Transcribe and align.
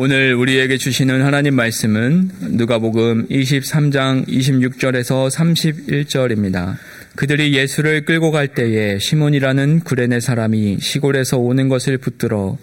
오늘 0.00 0.32
우리에게 0.32 0.76
주시는 0.76 1.22
하나님 1.22 1.56
말씀은 1.56 2.30
누가복음 2.52 3.26
23장 3.26 4.28
26절에서 4.28 5.28
31절입니다. 5.28 6.76
그들이 7.16 7.52
예수를 7.56 8.04
끌고 8.04 8.30
갈 8.30 8.46
때에 8.46 9.00
시몬이라는 9.00 9.80
구레네 9.80 10.20
사람이 10.20 10.78
시골에서 10.78 11.38
오는 11.38 11.68
것을 11.68 11.98
붙들어 11.98 12.58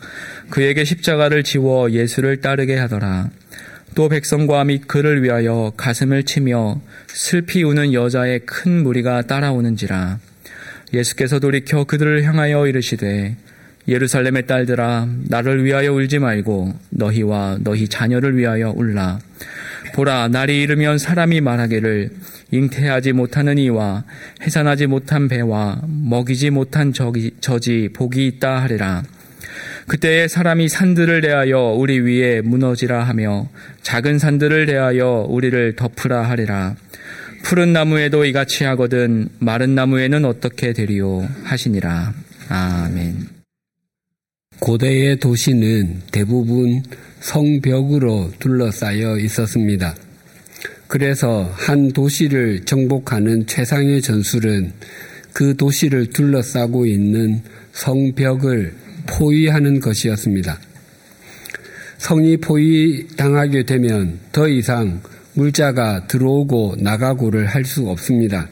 그에게 0.50 0.86
십자가를 0.86 1.44
지워 1.44 1.92
예수를 1.92 2.40
따르게 2.40 2.78
하더라. 2.78 3.30
또 3.96 4.08
백성과 4.08 4.64
및 4.64 4.88
그를 4.88 5.22
위하여 5.22 5.74
가슴을 5.76 6.24
치며 6.24 6.80
슬피 7.08 7.64
우는 7.64 7.92
여자의 7.92 8.46
큰 8.46 8.82
무리가 8.82 9.24
따라오는지라. 9.24 10.20
예수께서 10.94 11.40
돌이켜 11.40 11.84
그들을 11.84 12.24
향하여 12.24 12.66
이르시되 12.66 13.36
예루살렘의 13.88 14.48
딸들아 14.48 15.08
나를 15.28 15.64
위하여 15.64 15.94
울지 15.94 16.20
말고 16.20 16.74
너희와 16.90 17.60
너희 17.62 17.88
자녀를 17.88 18.38
위하여 18.38 18.72
울라. 18.76 19.20
보라 19.94 20.28
날이 20.28 20.62
이르면 20.62 20.98
사람이 20.98 21.42
말하기를 21.42 22.10
잉태하지 22.52 23.14
못하는 23.14 23.58
이와 23.58 24.04
해산하지 24.42 24.88
못한 24.88 25.28
배와 25.28 25.82
먹이지 25.88 26.50
못한 26.50 26.94
저기, 26.94 27.32
저지 27.40 27.90
복이 27.94 28.28
있다 28.28 28.62
하리라. 28.62 29.04
그때에 29.88 30.28
사람이 30.28 30.68
산들을 30.68 31.22
대하여 31.22 31.60
우리 31.78 32.00
위에 32.00 32.42
무너지라 32.42 33.04
하며 33.04 33.48
작은 33.84 34.18
산들을 34.18 34.66
대하여 34.66 35.26
우리를 35.30 35.76
덮으라 35.76 36.24
하리라. 36.24 36.76
푸른 37.44 37.74
나무에도 37.74 38.26
이같이 38.26 38.64
하거든 38.64 39.30
마른 39.38 39.76
나무에는 39.76 40.26
어떻게 40.26 40.74
되리요? 40.74 41.28
하시니라. 41.44 42.14
아멘. 42.50 43.35
고대의 44.60 45.20
도시는 45.20 46.02
대부분 46.12 46.82
성벽으로 47.20 48.32
둘러싸여 48.40 49.18
있었습니다. 49.20 49.96
그래서 50.88 51.50
한 51.54 51.92
도시를 51.92 52.66
정복하는 52.66 53.48
최상의 53.48 54.02
전술은 54.02 54.72
그 55.34 55.56
도시를 55.58 56.08
둘러싸고 56.08 56.86
있는 56.86 57.42
성벽을 57.74 58.74
포위하는 59.08 59.80
것이었습니다. 59.80 60.60
성이 61.98 62.38
포위당하게 62.38 63.64
되면 63.64 64.20
더 64.32 64.48
이상 64.48 65.02
물자가 65.34 66.08
들어오고 66.08 66.76
나가고를 66.80 67.48
할 67.48 67.66
수 67.66 67.90
없습니다. 67.90 68.48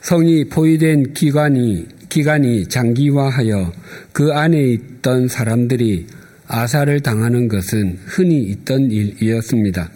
성이 0.00 0.44
포위된 0.46 1.12
기관이 1.12 1.86
기간이 2.08 2.66
장기화하여 2.68 3.72
그 4.12 4.32
안에 4.32 4.60
있던 4.60 5.28
사람들이 5.28 6.06
아사를 6.46 7.00
당하는 7.00 7.48
것은 7.48 7.98
흔히 8.06 8.42
있던 8.42 8.90
일이었습니다. 8.90 9.90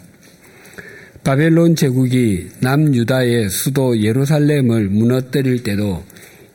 바벨론 1.25 1.77
제국이 1.77 2.49
남유다의 2.61 3.49
수도 3.49 3.99
예루살렘을 4.01 4.89
무너뜨릴 4.89 5.63
때도 5.63 6.05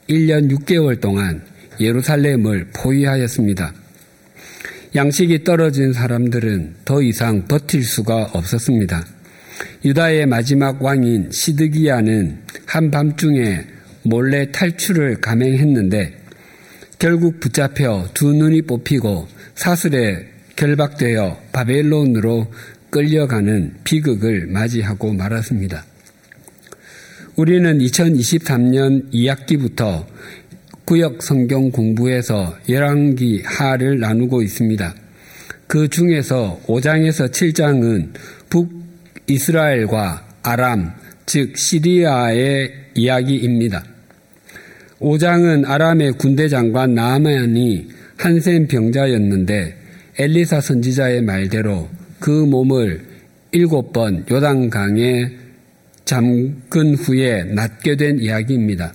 1년 0.09 0.51
6개월 0.51 0.99
동안 0.99 1.41
예루살렘을 1.79 2.67
포위하였습니다. 2.75 3.73
양식이 4.95 5.43
떨어진 5.43 5.93
사람들은 5.93 6.75
더 6.85 7.01
이상 7.01 7.45
버틸 7.45 7.83
수가 7.83 8.31
없었습니다. 8.33 9.05
유다의 9.85 10.25
마지막 10.25 10.81
왕인 10.81 11.31
시드기야는 11.31 12.39
한밤중에 12.65 13.76
몰래 14.09 14.51
탈출을 14.51 15.19
감행했는데 15.19 16.13
결국 16.97 17.39
붙잡혀 17.39 18.07
두 18.13 18.33
눈이 18.33 18.63
뽑히고 18.63 19.27
사슬에 19.55 20.25
결박되어 20.55 21.37
바벨론으로 21.51 22.47
끌려가는 22.89 23.75
비극을 23.83 24.47
맞이하고 24.47 25.13
말았습니다. 25.13 25.85
우리는 27.35 27.77
2023년 27.77 29.11
2학기부터 29.13 30.05
구역 30.85 31.21
성경 31.21 31.69
공부에서 31.69 32.57
열왕기 32.69 33.43
하를 33.45 33.99
나누고 33.99 34.41
있습니다. 34.41 34.95
그 35.67 35.89
중에서 35.89 36.59
5장에서 36.65 37.29
7장은 37.29 38.13
북이스라엘과 39.27 40.27
아람, 40.43 40.93
즉 41.25 41.57
시리아의 41.57 42.73
이야기입니다. 42.95 43.96
5장은 44.99 45.69
아람의 45.69 46.13
군대 46.13 46.47
장관 46.47 46.95
나아만이 46.95 47.87
한센 48.17 48.67
병자였는데 48.67 49.77
엘리사 50.17 50.59
선지자의 50.59 51.21
말대로 51.21 51.87
그 52.19 52.31
몸을 52.31 53.05
일곱 53.51 53.93
번 53.93 54.25
요단강에 54.29 55.31
잠근 56.05 56.95
후에 56.95 57.43
낫게 57.43 57.95
된 57.95 58.19
이야기입니다. 58.19 58.93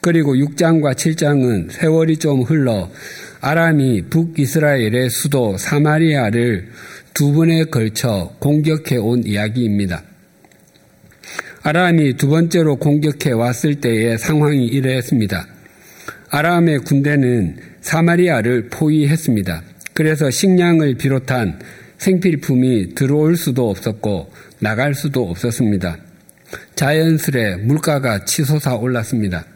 그리고 0.00 0.34
6장과 0.34 0.94
7장은 0.94 1.70
세월이 1.70 2.18
좀 2.18 2.42
흘러 2.42 2.90
아람이 3.40 4.02
북이스라엘의 4.10 5.10
수도 5.10 5.56
사마리아를 5.56 6.68
두 7.12 7.32
번에 7.32 7.64
걸쳐 7.64 8.34
공격해 8.38 8.98
온 8.98 9.24
이야기입니다. 9.24 10.02
아람이 11.66 12.18
두 12.18 12.28
번째로 12.28 12.76
공격해 12.76 13.32
왔을 13.32 13.76
때의 13.76 14.18
상황이 14.18 14.66
이러했습니다. 14.66 15.46
아람의 16.28 16.80
군대는 16.80 17.56
사마리아를 17.80 18.68
포위했습니다. 18.68 19.62
그래서 19.94 20.30
식량을 20.30 20.96
비롯한 20.96 21.58
생필품이 21.96 22.94
들어올 22.94 23.38
수도 23.38 23.70
없었고 23.70 24.30
나갈 24.58 24.94
수도 24.94 25.26
없었습니다. 25.30 25.96
자연스레 26.74 27.56
물가가 27.56 28.26
치솟아 28.26 28.74
올랐습니다. 28.74 29.46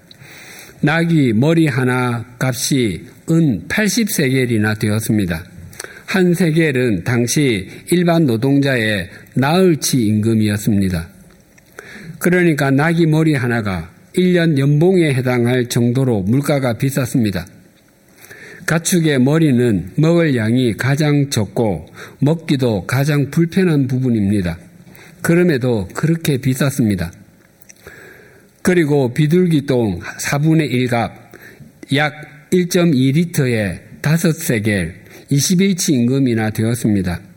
낙이 0.81 1.35
머리 1.35 1.67
하나 1.67 2.25
값이 2.39 3.05
은 3.31 3.69
80세겔이나 3.69 4.79
되었습니다. 4.79 5.45
한 6.07 6.33
세겔은 6.33 7.05
당시 7.05 7.69
일반 7.91 8.25
노동자의 8.25 9.11
나흘치 9.35 10.01
임금이었습니다. 10.07 11.18
그러니까 12.19 12.71
나귀 12.71 13.07
머리 13.07 13.35
하나가 13.35 13.91
1년 14.17 14.59
연봉에 14.59 15.15
해당할 15.15 15.69
정도로 15.69 16.23
물가가 16.23 16.73
비쌌습니다. 16.75 17.47
가축의 18.67 19.21
머리는 19.21 19.93
먹을 19.97 20.37
양이 20.37 20.77
가장 20.77 21.31
적고 21.31 21.87
먹기도 22.21 22.87
가장 22.87 23.31
불편한 23.31 23.87
부분입니다. 23.87 24.59
그럼에도 25.23 25.89
그렇게 25.95 26.37
비쌌습니다. 26.39 27.13
그리고 28.63 29.15
비둘기똥 29.15 30.01
4분의 30.01 30.71
1갑 30.73 31.13
약 31.95 32.51
1.2리터에 32.51 34.03
5세겔 34.03 34.93
21치 35.31 35.95
임금이나 35.95 36.51
되었습니다. 36.51 37.28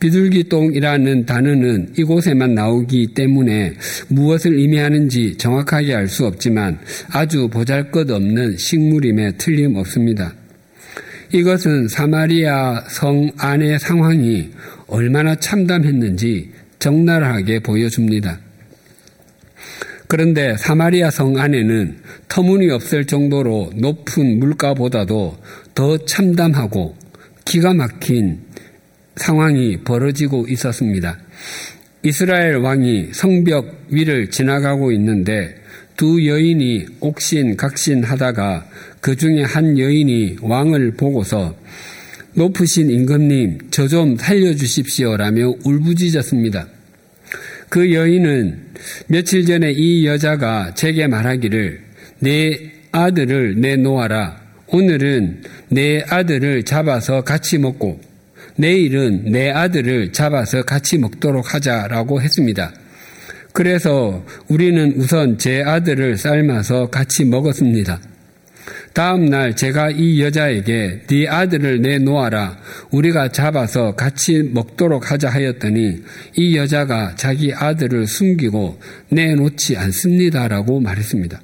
비둘기똥이라는 0.00 1.26
단어는 1.26 1.92
이곳에만 1.96 2.54
나오기 2.54 3.08
때문에 3.14 3.74
무엇을 4.08 4.54
의미하는지 4.54 5.36
정확하게 5.36 5.94
알 5.94 6.08
수 6.08 6.26
없지만 6.26 6.78
아주 7.10 7.48
보잘 7.48 7.90
것 7.90 8.10
없는 8.10 8.56
식물임에 8.56 9.32
틀림없습니다. 9.36 10.34
이것은 11.32 11.86
사마리아 11.86 12.84
성 12.88 13.30
안의 13.36 13.78
상황이 13.78 14.50
얼마나 14.88 15.36
참담했는지 15.36 16.50
적나라하게 16.80 17.60
보여줍니다. 17.60 18.40
그런데 20.08 20.56
사마리아 20.56 21.08
성 21.10 21.38
안에는 21.38 21.98
터무니없을 22.26 23.06
정도로 23.06 23.70
높은 23.76 24.40
물가보다도 24.40 25.38
더 25.74 25.98
참담하고 26.04 26.96
기가 27.44 27.72
막힌 27.74 28.40
상황이 29.20 29.76
벌어지고 29.84 30.46
있었습니다. 30.48 31.18
이스라엘 32.02 32.56
왕이 32.56 33.10
성벽 33.12 33.86
위를 33.90 34.30
지나가고 34.30 34.92
있는데 34.92 35.54
두 35.96 36.26
여인이 36.26 36.86
옥신각신 37.00 38.04
하다가 38.04 38.66
그 39.02 39.16
중에 39.16 39.42
한 39.42 39.78
여인이 39.78 40.38
왕을 40.40 40.92
보고서 40.92 41.54
높으신 42.32 42.90
임금님, 42.90 43.70
저 43.70 43.86
좀 43.86 44.16
살려주십시오라며 44.16 45.54
울부짖었습니다. 45.64 46.68
그 47.68 47.92
여인은 47.92 48.58
며칠 49.08 49.44
전에 49.44 49.72
이 49.72 50.06
여자가 50.06 50.72
제게 50.74 51.06
말하기를 51.06 51.80
내 52.20 52.58
아들을 52.92 53.60
내놓아라. 53.60 54.40
오늘은 54.68 55.42
내 55.68 56.02
아들을 56.08 56.62
잡아서 56.62 57.22
같이 57.22 57.58
먹고 57.58 58.00
내일은 58.56 59.32
내 59.32 59.50
아들을 59.50 60.12
잡아서 60.12 60.62
같이 60.62 60.98
먹도록 60.98 61.54
하자라고 61.54 62.20
했습니다. 62.20 62.72
그래서 63.52 64.24
우리는 64.48 64.94
우선 64.96 65.38
제 65.38 65.62
아들을 65.62 66.16
삶아서 66.16 66.90
같이 66.90 67.24
먹었습니다. 67.24 68.00
다음 68.92 69.26
날 69.26 69.54
제가 69.54 69.90
이 69.90 70.20
여자에게 70.20 71.02
네 71.06 71.28
아들을 71.28 71.80
내놓아라 71.80 72.58
우리가 72.90 73.30
잡아서 73.30 73.94
같이 73.94 74.42
먹도록 74.42 75.10
하자 75.10 75.30
하였더니 75.30 76.02
이 76.36 76.56
여자가 76.56 77.14
자기 77.14 77.52
아들을 77.54 78.06
숨기고 78.06 78.80
내놓지 79.10 79.76
않습니다라고 79.76 80.80
말했습니다. 80.80 81.40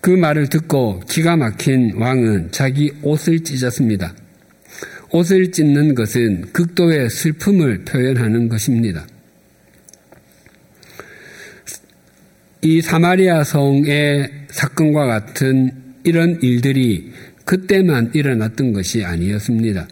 그 0.00 0.10
말을 0.10 0.48
듣고 0.48 1.00
기가 1.08 1.36
막힌 1.36 1.94
왕은 1.96 2.52
자기 2.52 2.92
옷을 3.02 3.42
찢었습니다. 3.42 4.14
옷을 5.10 5.50
찢는 5.52 5.94
것은 5.94 6.52
극도의 6.52 7.10
슬픔을 7.10 7.84
표현하는 7.84 8.48
것입니다. 8.48 9.06
이 12.62 12.80
사마리아 12.80 13.44
성의 13.44 14.30
사건과 14.50 15.06
같은 15.06 15.70
이런 16.04 16.40
일들이 16.42 17.12
그때만 17.44 18.10
일어났던 18.14 18.72
것이 18.72 19.04
아니었습니다. 19.04 19.88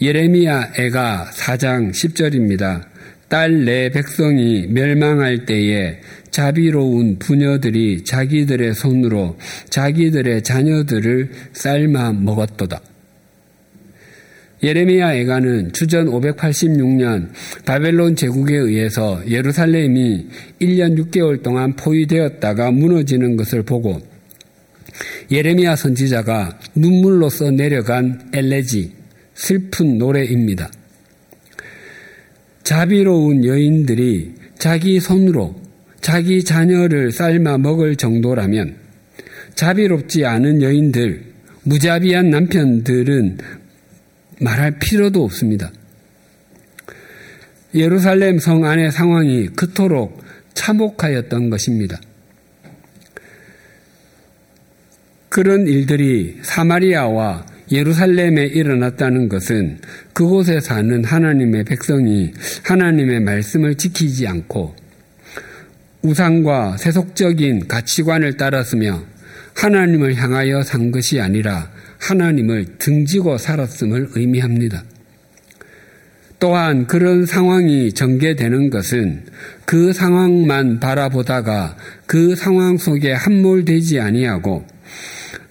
예레미야 0.00 0.72
애가 0.78 1.30
4장 1.32 1.90
10절입니다. 1.90 2.92
딸 3.28 3.64
내 3.64 3.88
백성이 3.88 4.66
멸망할 4.66 5.46
때에 5.46 6.00
자비로운 6.30 7.18
부녀들이 7.18 8.04
자기들의 8.04 8.74
손으로 8.74 9.38
자기들의 9.70 10.42
자녀들을 10.42 11.30
삶아 11.54 12.12
먹었도다. 12.12 12.91
예레미야 14.62 15.14
애가는 15.16 15.72
주전 15.72 16.06
586년 16.06 17.30
바벨론 17.66 18.14
제국에 18.14 18.54
의해서 18.54 19.20
예루살렘이 19.28 20.28
1년 20.60 20.96
6개월 20.98 21.42
동안 21.42 21.74
포위되었다가 21.74 22.70
무너지는 22.70 23.36
것을 23.36 23.64
보고 23.64 24.00
예레미야 25.30 25.74
선지자가 25.74 26.60
눈물로써 26.76 27.50
내려간 27.50 28.30
엘레지 28.32 28.92
슬픈 29.34 29.98
노래입니다. 29.98 30.70
자비로운 32.62 33.44
여인들이 33.44 34.34
자기 34.58 35.00
손으로 35.00 35.60
자기 36.00 36.44
자녀를 36.44 37.10
삶아 37.10 37.58
먹을 37.58 37.96
정도라면 37.96 38.76
자비롭지 39.54 40.24
않은 40.24 40.62
여인들, 40.62 41.24
무자비한 41.64 42.30
남편들은 42.30 43.38
말할 44.40 44.78
필요도 44.78 45.24
없습니다. 45.24 45.70
예루살렘 47.74 48.38
성 48.38 48.64
안의 48.64 48.92
상황이 48.92 49.48
그토록 49.48 50.22
참혹하였던 50.54 51.50
것입니다. 51.50 51.98
그런 55.28 55.66
일들이 55.66 56.38
사마리아와 56.42 57.46
예루살렘에 57.70 58.44
일어났다는 58.48 59.30
것은 59.30 59.78
그곳에 60.12 60.60
사는 60.60 61.02
하나님의 61.02 61.64
백성이 61.64 62.32
하나님의 62.64 63.20
말씀을 63.20 63.76
지키지 63.76 64.28
않고 64.28 64.76
우상과 66.02 66.76
세속적인 66.76 67.68
가치관을 67.68 68.36
따랐으며 68.36 69.02
하나님을 69.54 70.16
향하여 70.16 70.62
산 70.62 70.90
것이 70.90 71.18
아니라 71.18 71.70
하나님을 72.02 72.78
등지고 72.78 73.38
살았음을 73.38 74.10
의미합니다. 74.16 74.82
또한 76.40 76.88
그런 76.88 77.24
상황이 77.24 77.92
전개되는 77.92 78.70
것은 78.70 79.22
그 79.64 79.92
상황만 79.92 80.80
바라보다가 80.80 81.76
그 82.06 82.34
상황 82.34 82.76
속에 82.76 83.12
함몰되지 83.12 84.00
아니하고 84.00 84.66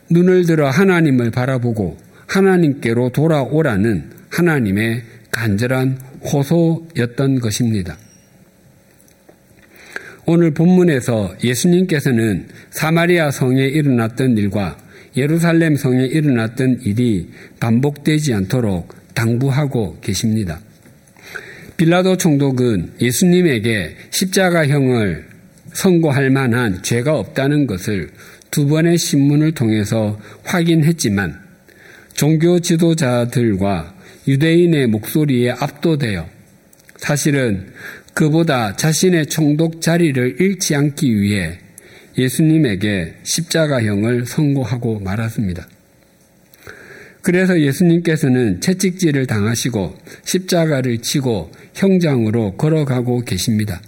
눈을 0.09 0.45
들어 0.45 0.69
하나님을 0.69 1.31
바라보고 1.31 1.97
하나님께로 2.27 3.11
돌아오라는 3.11 4.11
하나님의 4.29 5.03
간절한 5.31 5.97
호소였던 6.21 7.39
것입니다. 7.39 7.97
오늘 10.25 10.53
본문에서 10.53 11.35
예수님께서는 11.41 12.47
사마리아 12.69 13.31
성에 13.31 13.63
일어났던 13.63 14.37
일과 14.37 14.77
예루살렘 15.15 15.75
성에 15.75 16.05
일어났던 16.05 16.81
일이 16.83 17.29
반복되지 17.59 18.33
않도록 18.33 18.95
당부하고 19.13 19.97
계십니다. 20.01 20.59
빌라도 21.77 22.15
총독은 22.15 22.93
예수님에게 23.01 23.95
십자가형을 24.11 25.25
선고할 25.73 26.29
만한 26.29 26.83
죄가 26.83 27.17
없다는 27.17 27.67
것을 27.67 28.09
두 28.51 28.67
번의 28.67 28.97
신문을 28.97 29.53
통해서 29.53 30.19
확인했지만 30.43 31.39
종교 32.13 32.59
지도자들과 32.59 33.95
유대인의 34.27 34.87
목소리에 34.87 35.51
압도되어 35.51 36.27
사실은 36.97 37.71
그보다 38.13 38.75
자신의 38.75 39.27
총독 39.27 39.81
자리를 39.81 40.39
잃지 40.39 40.75
않기 40.75 41.19
위해 41.19 41.57
예수님에게 42.17 43.15
십자가형을 43.23 44.25
선고하고 44.25 44.99
말았습니다. 44.99 45.67
그래서 47.21 47.59
예수님께서는 47.59 48.61
채찍질을 48.61 49.27
당하시고 49.27 49.95
십자가를 50.23 50.99
치고 50.99 51.51
형장으로 51.75 52.57
걸어가고 52.57 53.21
계십니다. 53.21 53.81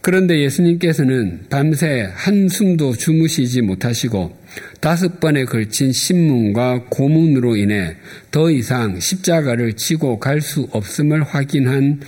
그런데 0.00 0.40
예수님께서는 0.40 1.46
밤새 1.50 2.08
한숨도 2.14 2.94
주무시지 2.96 3.60
못하시고 3.60 4.38
다섯 4.80 5.18
번에 5.18 5.44
걸친 5.44 5.92
신문과 5.92 6.84
고문으로 6.88 7.56
인해 7.56 7.96
더 8.30 8.50
이상 8.50 9.00
십자가를 9.00 9.72
치고 9.72 10.20
갈 10.20 10.40
수 10.40 10.68
없음을 10.70 11.24
확인한 11.24 12.00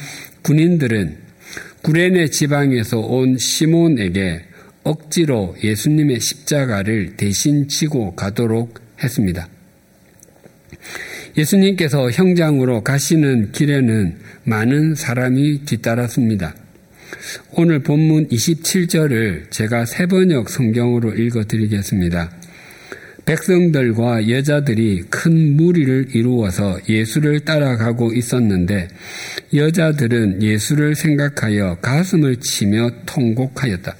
군인들은 0.42 1.27
구레네 1.82 2.28
지방에서 2.28 2.98
온 2.98 3.38
시몬에게 3.38 4.44
억지로 4.82 5.54
예수님의 5.62 6.20
십자가를 6.20 7.16
대신 7.16 7.68
치고 7.68 8.14
가도록 8.14 8.80
했습니다. 9.02 9.48
예수님께서 11.36 12.10
형장으로 12.10 12.82
가시는 12.82 13.52
길에는 13.52 14.18
많은 14.44 14.94
사람이 14.94 15.64
뒤따랐습니다. 15.66 16.54
오늘 17.52 17.80
본문 17.80 18.28
27절을 18.28 19.50
제가 19.50 19.84
세번역 19.86 20.48
성경으로 20.48 21.14
읽어 21.14 21.44
드리겠습니다. 21.44 22.37
백성들과 23.28 24.30
여자들이 24.30 25.02
큰 25.10 25.54
무리를 25.54 26.06
이루어서 26.14 26.78
예수를 26.88 27.40
따라가고 27.40 28.14
있었는데 28.14 28.88
여자들은 29.52 30.42
예수를 30.42 30.94
생각하여 30.94 31.76
가슴을 31.82 32.36
치며 32.36 32.90
통곡하였다. 33.04 33.94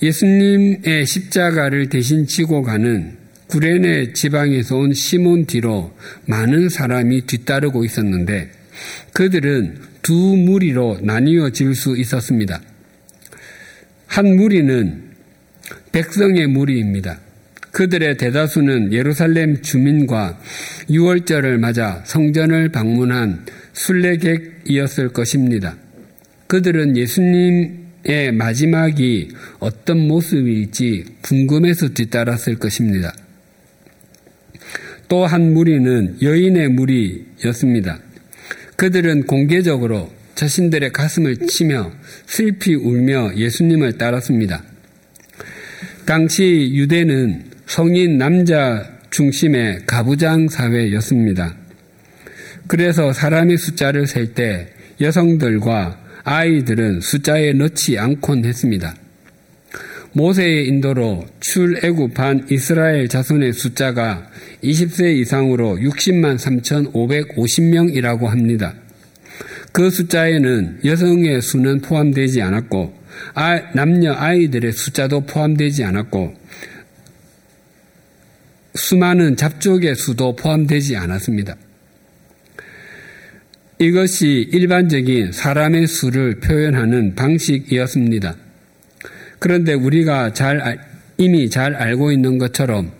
예수님의 0.00 1.04
십자가를 1.04 1.90
대신 1.90 2.26
지고 2.26 2.62
가는 2.62 3.18
구레네 3.48 4.14
지방에서 4.14 4.78
온 4.78 4.94
시몬 4.94 5.44
뒤로 5.44 5.94
많은 6.24 6.70
사람이 6.70 7.26
뒤따르고 7.26 7.84
있었는데 7.84 8.52
그들은 9.12 9.82
두 10.00 10.14
무리로 10.14 11.00
나뉘어질 11.02 11.74
수 11.74 11.94
있었습니다. 11.98 12.58
한 14.06 14.34
무리는 14.34 15.10
백성의 15.92 16.46
무리입니다. 16.46 17.25
그들의 17.76 18.16
대다수는 18.16 18.94
예루살렘 18.94 19.60
주민과 19.60 20.40
6월절을 20.88 21.58
맞아 21.58 22.02
성전을 22.06 22.70
방문한 22.70 23.44
순례객이었을 23.74 25.10
것입니다. 25.10 25.76
그들은 26.46 26.96
예수님 26.96 27.84
의 28.08 28.32
마지막이 28.32 29.28
어떤 29.58 30.08
모습일지 30.08 31.04
궁금해서 31.20 31.88
뒤따랐을 31.88 32.58
것입니다. 32.58 33.12
또 35.08 35.26
한 35.26 35.52
무리는 35.52 36.16
여인의 36.22 36.68
무리였습니다. 36.68 37.98
그들은 38.76 39.26
공개적으로 39.26 40.10
자신들의 40.34 40.92
가슴을 40.92 41.46
치며 41.48 41.92
슬피 42.26 42.74
울며 42.74 43.32
예수님을 43.36 43.98
따랐습니다. 43.98 44.62
당시 46.06 46.70
유대는 46.72 47.55
성인 47.66 48.16
남자 48.16 48.88
중심의 49.10 49.80
가부장 49.86 50.48
사회였습니다. 50.48 51.56
그래서 52.68 53.12
사람의 53.12 53.58
숫자를 53.58 54.06
셀 54.06 54.34
때 54.34 54.68
여성들과 55.00 55.98
아이들은 56.24 57.00
숫자에 57.00 57.52
넣지 57.52 57.98
않곤 57.98 58.44
했습니다. 58.44 58.94
모세의 60.12 60.68
인도로 60.68 61.26
출애굽한 61.40 62.46
이스라엘 62.50 63.08
자손의 63.08 63.52
숫자가 63.52 64.28
20세 64.62 65.16
이상으로 65.18 65.76
60만 65.76 66.38
3,550명이라고 66.38 68.26
합니다. 68.26 68.74
그 69.72 69.90
숫자에는 69.90 70.80
여성의 70.84 71.42
수는 71.42 71.80
포함되지 71.80 72.40
않았고 72.42 72.94
아, 73.34 73.60
남녀 73.74 74.14
아이들의 74.14 74.72
숫자도 74.72 75.26
포함되지 75.26 75.84
않았고 75.84 76.45
수많은 78.76 79.36
잡족의 79.36 79.94
수도 79.94 80.36
포함되지 80.36 80.96
않았습니다. 80.96 81.56
이것이 83.78 84.48
일반적인 84.52 85.32
사람의 85.32 85.86
수를 85.86 86.40
표현하는 86.40 87.14
방식이었습니다. 87.14 88.36
그런데 89.38 89.74
우리가 89.74 90.32
잘 90.32 90.78
이미 91.18 91.50
잘 91.50 91.74
알고 91.74 92.10
있는 92.12 92.38
것처럼 92.38 92.92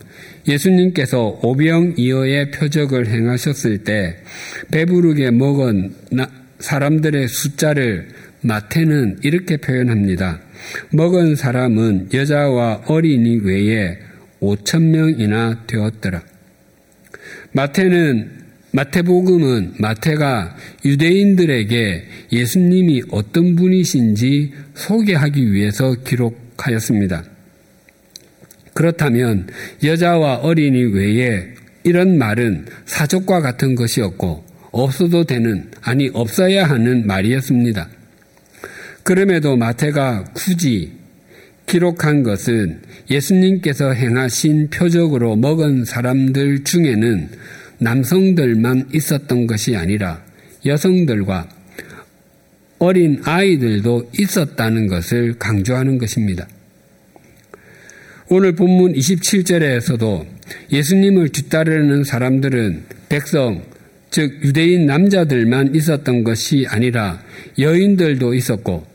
예수님께서 0.47 1.39
오병이어의 1.41 2.51
표적을 2.51 3.07
행하셨을 3.07 3.79
때 3.79 4.17
배부르게 4.71 5.31
먹은 5.31 5.93
사람들의 6.59 7.27
숫자를 7.27 8.09
마태는 8.41 9.19
이렇게 9.23 9.57
표현합니다. 9.57 10.39
먹은 10.91 11.35
사람은 11.35 12.09
여자와 12.13 12.83
어린이 12.85 13.37
외에 13.37 13.97
5천 14.41 14.81
명이나 14.83 15.65
되었더라. 15.67 16.21
마태는 17.51 18.37
마태복음은 18.71 19.75
마태가 19.79 20.55
유대인들에게 20.85 22.07
예수님이 22.31 23.03
어떤 23.11 23.55
분이신지 23.55 24.53
소개하기 24.75 25.51
위해서 25.51 25.93
기록하였습니다. 25.93 27.23
그렇다면 28.73 29.47
여자와 29.83 30.35
어린이 30.35 30.83
외에 30.83 31.47
이런 31.83 32.17
말은 32.17 32.65
사족과 32.85 33.41
같은 33.41 33.73
것이었고 33.73 34.45
없어도 34.71 35.23
되는 35.23 35.71
아니 35.81 36.11
없어야 36.13 36.65
하는 36.69 37.07
말이었습니다. 37.07 37.89
그럼에도 39.01 39.55
마태가 39.55 40.25
굳이 40.33 40.91
기록한 41.65 42.23
것은 42.23 42.81
예수님께서 43.09 43.93
행하신 43.93 44.69
표적으로 44.69 45.35
먹은 45.35 45.85
사람들 45.85 46.63
중에는 46.63 47.29
남성들만 47.79 48.89
있었던 48.93 49.47
것이 49.47 49.75
아니라 49.75 50.23
여성들과 50.65 51.47
어린 52.79 53.21
아이들도 53.23 54.11
있었다는 54.17 54.87
것을 54.87 55.37
강조하는 55.39 55.97
것입니다. 55.97 56.47
오늘 58.29 58.51
본문 58.53 58.93
27절에서도 58.93 60.25
예수님을 60.71 61.29
뒤따르는 61.29 62.03
사람들은 62.03 62.83
백성, 63.09 63.63
즉 64.11 64.43
유대인 64.43 64.85
남자들만 64.85 65.75
있었던 65.75 66.23
것이 66.23 66.65
아니라 66.67 67.21
여인들도 67.57 68.33
있었고 68.33 68.85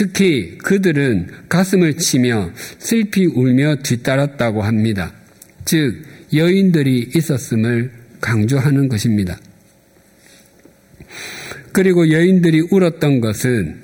특히 0.00 0.56
그들은 0.56 1.28
가슴을 1.50 1.98
치며 1.98 2.52
슬피 2.78 3.26
울며 3.26 3.76
뒤따랐다고 3.82 4.62
합니다. 4.62 5.12
즉 5.66 6.02
여인들이 6.32 7.10
있었음을 7.14 7.92
강조하는 8.18 8.88
것입니다. 8.88 9.38
그리고 11.72 12.10
여인들이 12.10 12.68
울었던 12.70 13.20
것은 13.20 13.82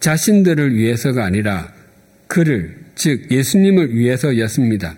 자신들을 0.00 0.74
위해서가 0.74 1.24
아니라 1.26 1.72
그를, 2.26 2.76
즉 2.96 3.30
예수님을 3.30 3.94
위해서였습니다. 3.94 4.96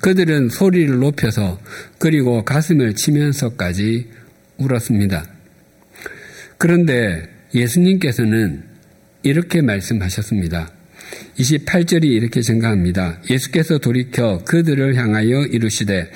그들은 0.00 0.48
소리를 0.48 1.00
높여서 1.00 1.60
그리고 1.98 2.46
가슴을 2.46 2.94
치면서까지 2.94 4.08
울었습니다. 4.56 5.26
그런데 6.56 7.28
예수님께서는 7.54 8.75
이렇게 9.26 9.60
말씀하셨습니다. 9.60 10.70
28절이 11.38 12.04
이렇게 12.04 12.40
증가합니다. 12.40 13.20
예수께서 13.28 13.78
돌이켜 13.78 14.38
그들을 14.44 14.94
향하여 14.94 15.46
이르시되 15.46 16.10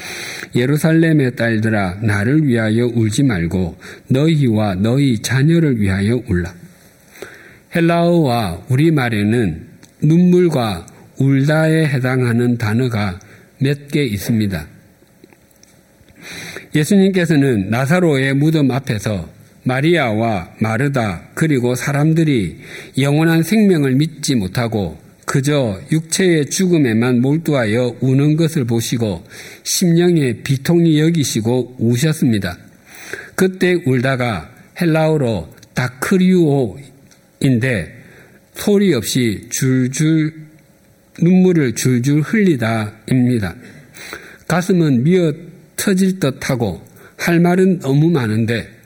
예루살렘의 0.54 1.34
딸들아 1.34 1.98
나를 2.02 2.46
위하여 2.46 2.86
울지 2.86 3.24
말고 3.24 3.78
너희와 4.08 4.76
너희 4.76 5.20
자녀를 5.20 5.80
위하여 5.80 6.22
울라. 6.28 6.54
헬라어와 7.74 8.66
우리말에는 8.68 9.66
눈물과 10.02 10.86
울다에 11.18 11.86
해당하는 11.86 12.56
단어가 12.58 13.18
몇 13.58 13.88
개 13.88 14.04
있습니다. 14.04 14.66
예수님께서는 16.74 17.70
나사로의 17.70 18.34
무덤 18.34 18.70
앞에서 18.70 19.28
마리아와 19.64 20.54
마르다 20.58 21.28
그리고 21.34 21.74
사람들이 21.74 22.60
영원한 22.98 23.42
생명을 23.42 23.94
믿지 23.94 24.34
못하고 24.34 24.98
그저 25.26 25.80
육체의 25.92 26.50
죽음에만 26.50 27.20
몰두하여 27.20 27.98
우는 28.00 28.36
것을 28.36 28.64
보시고 28.64 29.24
심령의 29.62 30.42
비통이 30.42 30.98
여기시고 30.98 31.76
우셨습니다. 31.78 32.58
그때 33.36 33.74
울다가 33.86 34.50
헬라어로 34.80 35.54
다크리오인데 35.74 36.80
소리 38.54 38.92
없이 38.92 39.46
줄줄 39.50 40.34
눈물을 41.20 41.74
줄줄 41.74 42.22
흘리다입니다. 42.22 43.54
가슴은 44.48 45.04
미어 45.04 45.32
터질 45.76 46.18
듯하고 46.18 46.82
할 47.16 47.38
말은 47.38 47.78
너무 47.80 48.10
많은데 48.10 48.79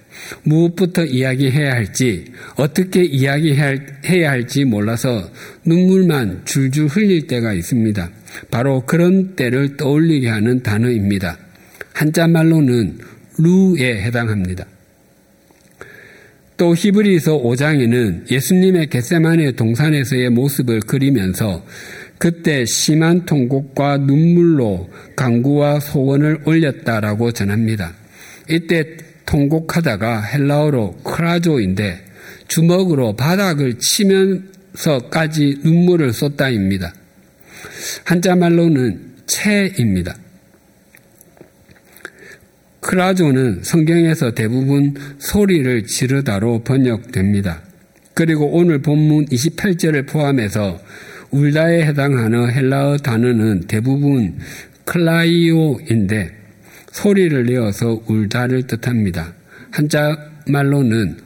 무엇부터 0.44 1.04
이야기해야 1.04 1.72
할지, 1.72 2.26
어떻게 2.56 3.04
이야기해야 3.04 4.30
할지 4.30 4.64
몰라서 4.64 5.30
눈물만 5.64 6.42
줄줄 6.44 6.86
흘릴 6.86 7.26
때가 7.26 7.52
있습니다. 7.52 8.10
바로 8.50 8.84
그런 8.86 9.36
때를 9.36 9.76
떠올리게 9.76 10.28
하는 10.28 10.62
단어입니다. 10.62 11.38
한자 11.92 12.26
말로는 12.26 12.98
루에 13.38 14.02
해당합니다. 14.02 14.66
또 16.56 16.74
히브리서 16.74 17.42
5장에는 17.42 18.30
예수님의 18.30 18.88
겟세만의 18.88 19.56
동산에서의 19.56 20.30
모습을 20.30 20.80
그리면서 20.80 21.64
그때 22.18 22.64
심한 22.64 23.26
통곡과 23.26 23.98
눈물로 23.98 24.88
강구와 25.16 25.80
소원을 25.80 26.42
올렸다라고 26.44 27.32
전합니다. 27.32 27.92
이때 28.48 28.96
통곡하다가 29.26 30.22
헬라어로 30.22 30.98
크라조인데 31.04 32.04
주먹으로 32.48 33.16
바닥을 33.16 33.78
치면서까지 33.78 35.60
눈물을 35.64 36.12
쏟다입니다. 36.12 36.92
한자 38.04 38.36
말로는 38.36 39.14
체입니다. 39.26 40.14
크라조는 42.80 43.62
성경에서 43.62 44.32
대부분 44.32 44.94
소리를 45.18 45.86
지르다로 45.86 46.64
번역됩니다. 46.64 47.62
그리고 48.12 48.46
오늘 48.52 48.82
본문 48.82 49.26
28절을 49.26 50.06
포함해서 50.06 50.78
울다에 51.30 51.86
해당하는 51.86 52.52
헬라어 52.52 52.98
단어는 52.98 53.66
대부분 53.66 54.38
클라이오인데 54.84 56.43
소리를 56.94 57.44
내어서 57.46 58.00
울다를 58.06 58.68
뜻합니다. 58.68 59.34
한자 59.70 60.16
말로는 60.46 61.16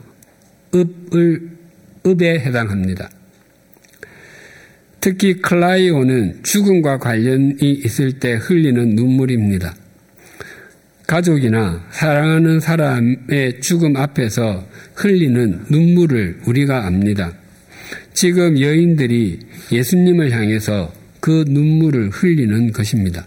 읍을 0.74 1.50
읍에 2.06 2.40
해당합니다. 2.40 3.10
특히 5.00 5.34
클라이오는 5.34 6.40
죽음과 6.42 6.98
관련이 6.98 7.56
있을 7.60 8.18
때 8.18 8.34
흘리는 8.34 8.94
눈물입니다. 8.94 9.74
가족이나 11.06 11.86
사랑하는 11.90 12.60
사람의 12.60 13.60
죽음 13.60 13.96
앞에서 13.96 14.66
흘리는 14.94 15.66
눈물을 15.70 16.40
우리가 16.46 16.86
압니다. 16.86 17.32
지금 18.14 18.58
여인들이 18.58 19.40
예수님을 19.70 20.30
향해서 20.30 20.92
그 21.20 21.44
눈물을 21.46 22.08
흘리는 22.08 22.72
것입니다. 22.72 23.26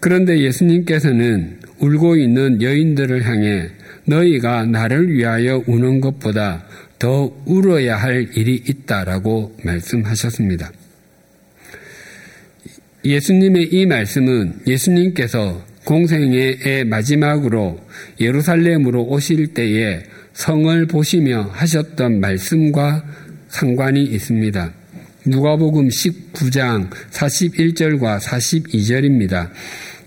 그런데 0.00 0.40
예수님께서는 0.40 1.58
울고 1.78 2.16
있는 2.16 2.62
여인들을 2.62 3.24
향해 3.26 3.68
너희가 4.06 4.64
나를 4.64 5.12
위하여 5.12 5.62
우는 5.66 6.00
것보다 6.00 6.64
더 6.98 7.32
울어야 7.44 7.96
할 7.96 8.28
일이 8.34 8.62
있다라고 8.66 9.56
말씀하셨습니다. 9.62 10.72
예수님의 13.04 13.68
이 13.72 13.86
말씀은 13.86 14.60
예수님께서 14.66 15.64
공생의 15.84 16.84
마지막으로 16.84 17.80
예루살렘으로 18.20 19.04
오실 19.04 19.54
때에 19.54 20.02
성을 20.34 20.86
보시며 20.86 21.50
하셨던 21.52 22.20
말씀과 22.20 23.04
상관이 23.48 24.04
있습니다. 24.04 24.72
누가복음 25.26 25.88
19장 25.88 26.90
41절과 27.10 28.20
42절입니다. 28.20 29.50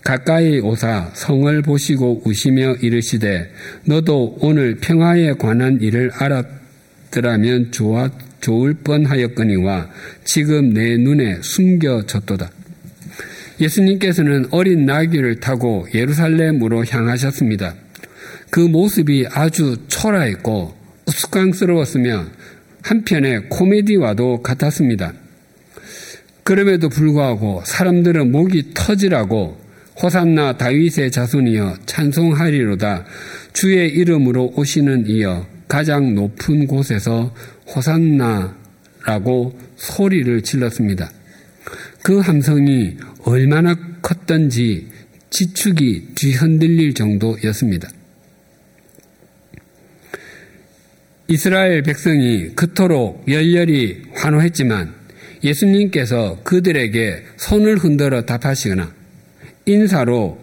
가까이 0.04 0.60
오사 0.60 1.12
성을 1.14 1.62
보시고 1.62 2.24
우시며 2.26 2.76
이르시되 2.82 3.50
너도 3.86 4.38
오늘 4.42 4.76
평화에 4.76 5.34
관한 5.34 5.80
일을 5.82 6.12
알았더라면 6.14 7.72
좋았, 7.72 8.12
좋을 8.42 8.74
뻔하였거니와 8.84 9.90
지금 10.26 10.74
내 10.74 10.98
눈에 10.98 11.38
숨겨졌도다. 11.42 12.52
예수님께서는 13.62 14.48
어린 14.52 14.86
나귀를 14.86 15.40
타고 15.40 15.88
예루살렘으로 15.94 16.84
향하셨습니다. 16.86 17.76
그 18.50 18.60
모습이 18.60 19.28
아주 19.32 19.78
초라했고 19.88 20.76
우스꽝스러웠으며 21.08 22.26
한편에 22.82 23.40
코미디와도 23.50 24.42
같았습니다. 24.42 25.14
그럼에도 26.44 26.90
불구하고 26.90 27.62
사람들은 27.66 28.32
목이 28.32 28.74
터지라고 28.74 29.63
호산나 30.02 30.58
다윗의 30.58 31.12
자손이여 31.12 31.78
찬송하리로다 31.86 33.06
주의 33.54 33.90
이름으로 33.90 34.54
오시는 34.56 35.08
이여 35.08 35.46
가장 35.68 36.16
높은 36.16 36.68
곳에서 36.68 37.34
호산나라고 37.68 39.58
소리를 39.76 40.42
질렀습니다. 40.42 41.10
그 42.02 42.20
함성이 42.20 42.98
얼마나 43.24 43.76
컸던지 44.02 44.88
지축이 45.30 46.10
뒤흔들릴 46.16 46.94
정도였습니다. 46.94 47.90
이스라엘 51.28 51.82
백성이 51.82 52.50
그토록 52.50 53.26
열렬히 53.28 54.04
환호했지만 54.14 54.94
예수님께서 55.44 56.42
그들에게 56.44 57.24
손을 57.38 57.78
흔들어 57.78 58.26
답하시거나 58.26 59.03
인사로 59.66 60.38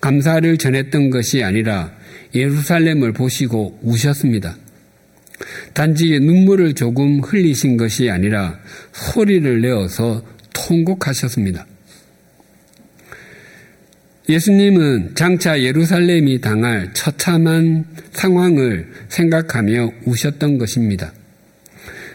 감사를 0.00 0.56
전했던 0.56 1.10
것이 1.10 1.42
아니라 1.42 1.92
예루살렘을 2.34 3.12
보시고 3.12 3.78
우셨습니다. 3.82 4.56
단지 5.74 6.18
눈물을 6.18 6.74
조금 6.74 7.20
흘리신 7.20 7.76
것이 7.76 8.10
아니라 8.10 8.58
소리를 8.92 9.60
내어서 9.60 10.22
통곡하셨습니다. 10.52 11.66
예수님은 14.28 15.16
장차 15.16 15.60
예루살렘이 15.60 16.40
당할 16.40 16.90
처참한 16.94 17.84
상황을 18.12 18.88
생각하며 19.08 19.90
우셨던 20.04 20.58
것입니다. 20.58 21.12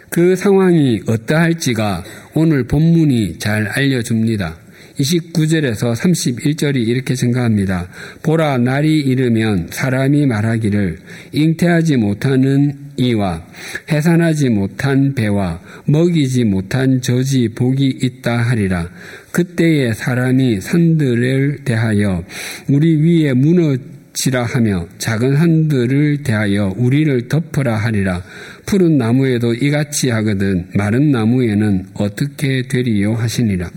그 0.09 0.35
상황이 0.35 1.01
어떠할지가 1.07 2.05
오늘 2.35 2.67
본문이 2.67 3.37
잘 3.37 3.67
알려줍니다. 3.67 4.64
29절에서 4.99 5.95
31절이 5.95 6.87
이렇게 6.87 7.15
생각합니다. 7.15 7.89
보라, 8.23 8.57
날이 8.57 8.99
이르면 8.99 9.67
사람이 9.71 10.25
말하기를 10.25 10.97
잉태하지 11.33 11.97
못하는 11.97 12.85
이와 12.97 13.45
해산하지 13.91 14.49
못한 14.49 15.15
배와 15.15 15.59
먹이지 15.85 16.45
못한 16.45 17.01
저지 17.01 17.49
복이 17.49 17.99
있다 18.01 18.37
하리라. 18.37 18.89
그때에 19.31 19.93
사람이 19.93 20.61
산들을 20.61 21.65
대하여 21.65 22.23
우리 22.69 22.95
위에 22.95 23.33
무너 23.33 23.75
지라 24.13 24.43
하며 24.45 24.87
작은 24.97 25.35
산들을 25.35 26.23
대하여 26.23 26.73
우리를 26.77 27.27
덮으라 27.27 27.75
하리라. 27.75 28.23
푸른 28.65 28.97
나무에도 28.97 29.53
이같이 29.53 30.09
하거든 30.09 30.67
마른 30.73 31.11
나무에는 31.11 31.87
어떻게 31.95 32.61
되리요 32.61 33.13
하시니라. 33.13 33.69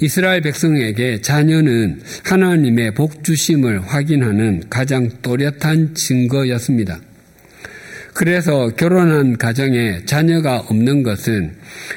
이스라엘 0.00 0.40
백성에게 0.40 1.20
자녀는 1.20 2.00
하나님의 2.24 2.94
복주심을 2.94 3.86
확인하는 3.86 4.62
가장 4.70 5.08
또렷한 5.22 5.94
증거였습니다. 5.94 7.00
그래서 8.14 8.68
결혼한 8.68 9.38
가정에 9.38 10.04
자녀가 10.04 10.58
없는 10.58 11.02
것은 11.02 11.54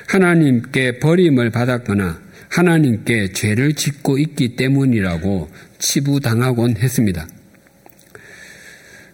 하나님께 0.08 1.00
버림을 1.00 1.50
받았거나 1.50 2.22
하나님께 2.50 3.34
죄를 3.34 3.74
짓고 3.74 4.18
있기 4.20 4.56
때문이라고 4.56 5.50
치부당하곤 5.80 6.78
했습니다. 6.78 7.28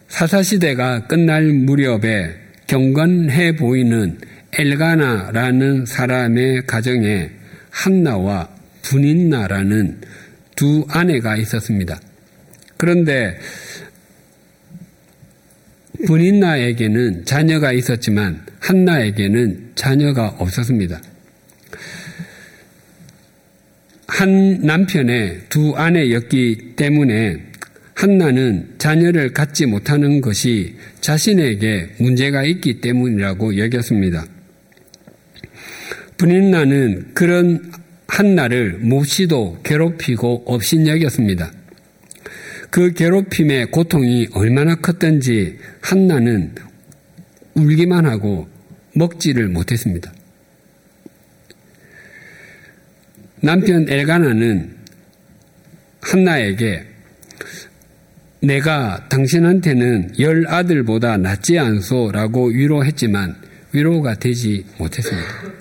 사사시대가 0.09 1.07
끝날 1.07 1.45
무렵에 1.45 2.35
경건해 2.67 3.55
보이는 3.55 4.19
엘가나라는 4.53 5.85
사람의 5.85 6.67
가정에 6.67 7.31
한나와 7.69 8.49
분인나라는 8.83 10.01
두 10.55 10.85
아내가 10.89 11.37
있었습니다. 11.37 11.99
그런데 12.77 13.37
분인나에게는 16.05 17.25
자녀가 17.25 17.71
있었지만 17.71 18.45
한나에게는 18.59 19.71
자녀가 19.75 20.27
없었습니다. 20.39 21.01
한 24.07 24.61
남편의 24.61 25.41
두 25.49 25.73
아내였기 25.75 26.73
때문에 26.75 27.51
한나는 27.95 28.75
자녀를 28.77 29.31
갖지 29.31 29.65
못하는 29.65 30.21
것이 30.21 30.75
자신에게 31.01 31.95
문제가 31.99 32.43
있기 32.43 32.81
때문이라고 32.81 33.57
여겼습니다. 33.57 34.25
분인나는 36.17 37.13
그런 37.13 37.71
한나를 38.11 38.79
몹시도 38.79 39.61
괴롭히고 39.63 40.43
업신여겼습니다. 40.45 41.49
그 42.69 42.93
괴롭힘의 42.93 43.71
고통이 43.71 44.27
얼마나 44.33 44.75
컸던지 44.75 45.57
한나는 45.81 46.53
울기만 47.53 48.05
하고 48.05 48.49
먹지를 48.95 49.47
못했습니다. 49.47 50.11
남편 53.41 53.87
엘가나는 53.89 54.75
한나에게 56.01 56.85
내가 58.41 59.07
당신한테는 59.07 60.19
열 60.19 60.45
아들보다 60.47 61.15
낫지 61.15 61.57
않소라고 61.57 62.49
위로했지만 62.49 63.35
위로가 63.71 64.15
되지 64.15 64.65
못했습니다. 64.77 65.60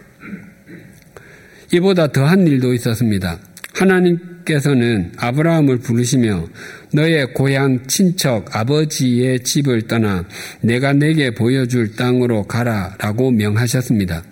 이보다 1.73 2.09
더한 2.09 2.47
일도 2.47 2.75
있었습니다. 2.75 3.39
하나님께서는 3.75 5.13
아브라함을 5.17 5.79
부르시며 5.79 6.49
너의 6.93 7.33
고향 7.33 7.87
친척 7.87 8.55
아버지의 8.55 9.41
집을 9.41 9.83
떠나 9.83 10.25
내가 10.61 10.93
내게 10.93 11.31
보여줄 11.31 11.95
땅으로 11.95 12.45
가라 12.45 12.97
라고 12.99 13.31
명하셨습니다. 13.31 14.25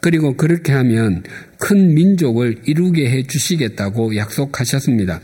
그리고 0.00 0.36
그렇게 0.36 0.72
하면 0.72 1.22
큰 1.58 1.94
민족을 1.94 2.60
이루게 2.64 3.10
해 3.10 3.22
주시겠다고 3.24 4.16
약속하셨습니다. 4.16 5.20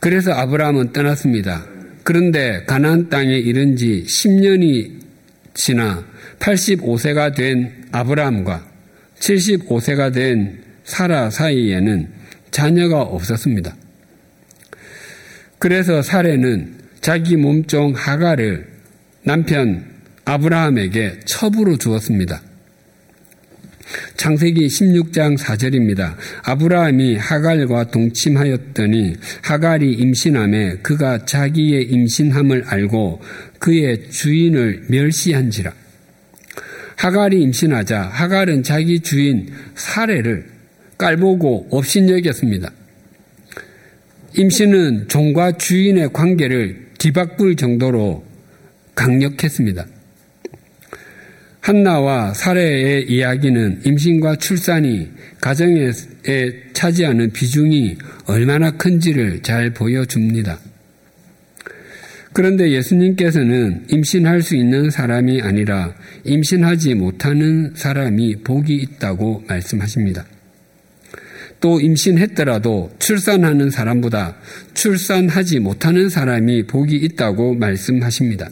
그래서 0.00 0.32
아브라함은 0.32 0.92
떠났습니다. 0.92 1.66
그런데 2.02 2.64
가나안 2.66 3.08
땅에 3.08 3.36
이른 3.38 3.76
지 3.76 4.04
10년이 4.06 5.00
지나 5.54 6.04
85세가 6.38 7.34
된 7.34 7.84
아브라함과 7.92 8.69
75세가 9.20 10.12
된 10.12 10.62
사라 10.84 11.30
사이에는 11.30 12.08
자녀가 12.50 13.02
없었습니다. 13.02 13.76
그래서 15.58 16.02
사례는 16.02 16.78
자기 17.00 17.36
몸종 17.36 17.92
하가를 17.94 18.66
남편 19.22 19.84
아브라함에게 20.24 21.20
첩으로 21.26 21.76
주었습니다. 21.76 22.42
창세기 24.16 24.66
16장 24.66 25.36
4절입니다. 25.36 26.14
아브라함이 26.44 27.16
하갈과 27.16 27.90
동침하였더니 27.90 29.16
하갈이 29.42 29.92
임신함에 29.92 30.78
그가 30.82 31.24
자기의 31.24 31.84
임신함을 31.84 32.64
알고 32.66 33.20
그의 33.58 34.10
주인을 34.10 34.84
멸시한지라. 34.88 35.72
하갈이 37.00 37.40
임신하자 37.40 38.10
하갈은 38.12 38.62
자기 38.62 39.00
주인 39.00 39.48
사례를 39.74 40.44
깔보고 40.98 41.68
업신여겼습니다. 41.70 42.70
임신은 44.36 45.08
종과 45.08 45.52
주인의 45.52 46.12
관계를 46.12 46.88
뒤바꿀 46.98 47.56
정도로 47.56 48.22
강력했습니다. 48.94 49.86
한나와 51.60 52.34
사례의 52.34 53.10
이야기는 53.10 53.80
임신과 53.86 54.36
출산이 54.36 55.08
가정에 55.40 55.92
차지하는 56.74 57.32
비중이 57.32 57.96
얼마나 58.26 58.72
큰지를 58.72 59.42
잘 59.42 59.72
보여줍니다. 59.72 60.58
그런데 62.32 62.70
예수님께서는 62.70 63.86
임신할 63.88 64.42
수 64.42 64.54
있는 64.54 64.90
사람이 64.90 65.42
아니라 65.42 65.94
임신하지 66.24 66.94
못하는 66.94 67.72
사람이 67.74 68.36
복이 68.44 68.74
있다고 68.74 69.44
말씀하십니다. 69.48 70.24
또 71.60 71.80
임신했더라도 71.80 72.90
출산하는 72.98 73.70
사람보다 73.70 74.36
출산하지 74.74 75.58
못하는 75.60 76.08
사람이 76.08 76.66
복이 76.66 76.96
있다고 76.96 77.54
말씀하십니다. 77.54 78.48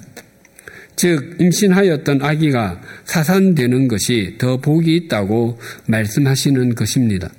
즉 0.96 1.36
임신하였던 1.38 2.22
아기가 2.22 2.80
사산되는 3.04 3.86
것이 3.86 4.34
더 4.38 4.56
복이 4.56 4.94
있다고 4.96 5.58
말씀하시는 5.86 6.74
것입니다. 6.74 7.30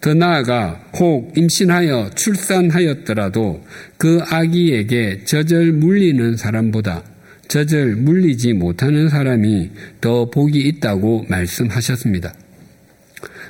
더 0.00 0.14
나아가 0.14 0.82
혹 0.94 1.36
임신하여 1.36 2.10
출산하였더라도 2.14 3.62
그 3.98 4.20
아기에게 4.26 5.24
젖을 5.24 5.72
물리는 5.72 6.36
사람보다 6.36 7.04
젖을 7.48 7.96
물리지 7.96 8.54
못하는 8.54 9.08
사람이 9.08 9.70
더 10.00 10.30
복이 10.30 10.58
있다고 10.58 11.26
말씀하셨습니다. 11.28 12.32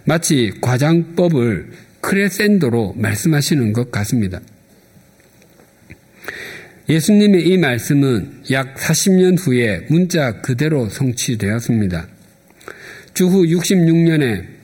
마치 0.04 0.52
과장법을 0.60 1.70
크레센도로 2.00 2.94
말씀하시는 2.96 3.72
것 3.72 3.92
같습니다. 3.92 4.40
예수님의 6.88 7.46
이 7.46 7.58
말씀은 7.58 8.40
약 8.50 8.74
40년 8.74 9.38
후에 9.38 9.86
문자 9.88 10.40
그대로 10.40 10.88
성취되었습니다. 10.88 12.08
주후 13.14 13.44
66년에 13.44 14.59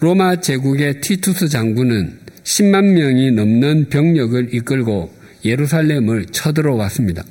로마 0.00 0.40
제국의 0.40 1.00
티투스 1.00 1.48
장군은 1.48 2.18
10만 2.44 2.92
명이 2.92 3.32
넘는 3.32 3.88
병력을 3.88 4.54
이끌고 4.54 5.12
예루살렘을 5.44 6.26
쳐들어왔습니다. 6.26 7.24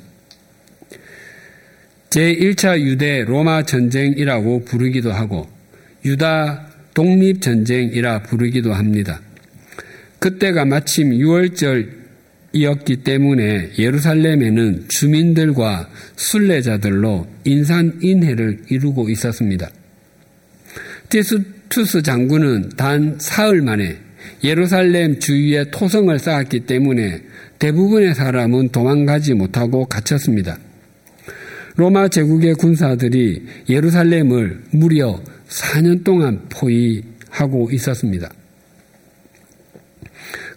제1차 2.10 2.80
유대 2.80 3.24
로마 3.24 3.64
전쟁이라고 3.64 4.64
부르기도 4.64 5.12
하고 5.12 5.48
유다 6.04 6.68
독립 6.94 7.42
전쟁이라 7.42 8.22
부르기도 8.22 8.72
합니다. 8.72 9.20
그때가 10.18 10.64
마침 10.64 11.10
6월절이었기 11.10 13.04
때문에 13.04 13.72
예루살렘에는 13.78 14.86
주민들과 14.88 15.88
순례자들로 16.16 17.26
인산인해를 17.44 18.64
이루고 18.68 19.10
있었습니다. 19.10 19.70
티스 21.08 21.57
투스 21.68 22.02
장군은 22.02 22.70
단 22.76 23.16
사흘 23.18 23.62
만에 23.62 23.98
예루살렘 24.44 25.18
주위에 25.18 25.70
토성을 25.70 26.16
쌓았기 26.18 26.60
때문에 26.60 27.22
대부분의 27.58 28.14
사람은 28.14 28.70
도망가지 28.70 29.34
못하고 29.34 29.86
갇혔습니다. 29.86 30.58
로마 31.76 32.08
제국의 32.08 32.54
군사들이 32.54 33.46
예루살렘을 33.68 34.62
무려 34.72 35.20
4년 35.48 36.04
동안 36.04 36.40
포위하고 36.48 37.70
있었습니다. 37.70 38.30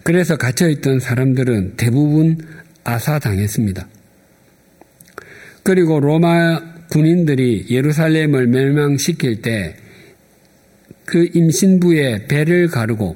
그래서 0.03 0.35
갇혀있던 0.35 0.99
사람들은 0.99 1.75
대부분 1.77 2.37
아사당했습니다. 2.83 3.87
그리고 5.63 5.99
로마 5.99 6.59
군인들이 6.89 7.67
예루살렘을 7.69 8.47
멸망시킬 8.47 9.41
때 9.41 9.75
그 11.05 11.29
임신부의 11.33 12.27
배를 12.27 12.67
가르고 12.67 13.15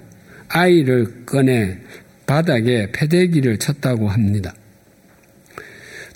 아이를 0.49 1.25
꺼내 1.25 1.77
바닥에 2.25 2.91
패대기를 2.91 3.57
쳤다고 3.57 4.09
합니다. 4.09 4.53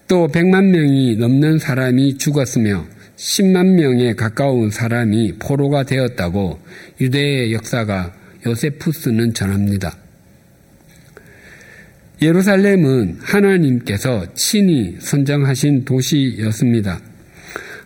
또 0.08 0.28
100만 0.28 0.70
명이 0.72 1.18
넘는 1.18 1.60
사람이 1.60 2.18
죽었으며 2.18 2.86
10만 3.16 3.76
명에 3.76 4.14
가까운 4.14 4.72
사람이 4.72 5.34
포로가 5.40 5.84
되었다고 5.84 6.60
유대의 7.00 7.54
역사가 7.54 8.14
요세푸스는 8.46 9.34
전합니다. 9.34 9.98
예루살렘은 12.22 13.18
하나님께서 13.22 14.26
친히 14.34 14.96
선정하신 15.00 15.86
도시였습니다. 15.86 17.09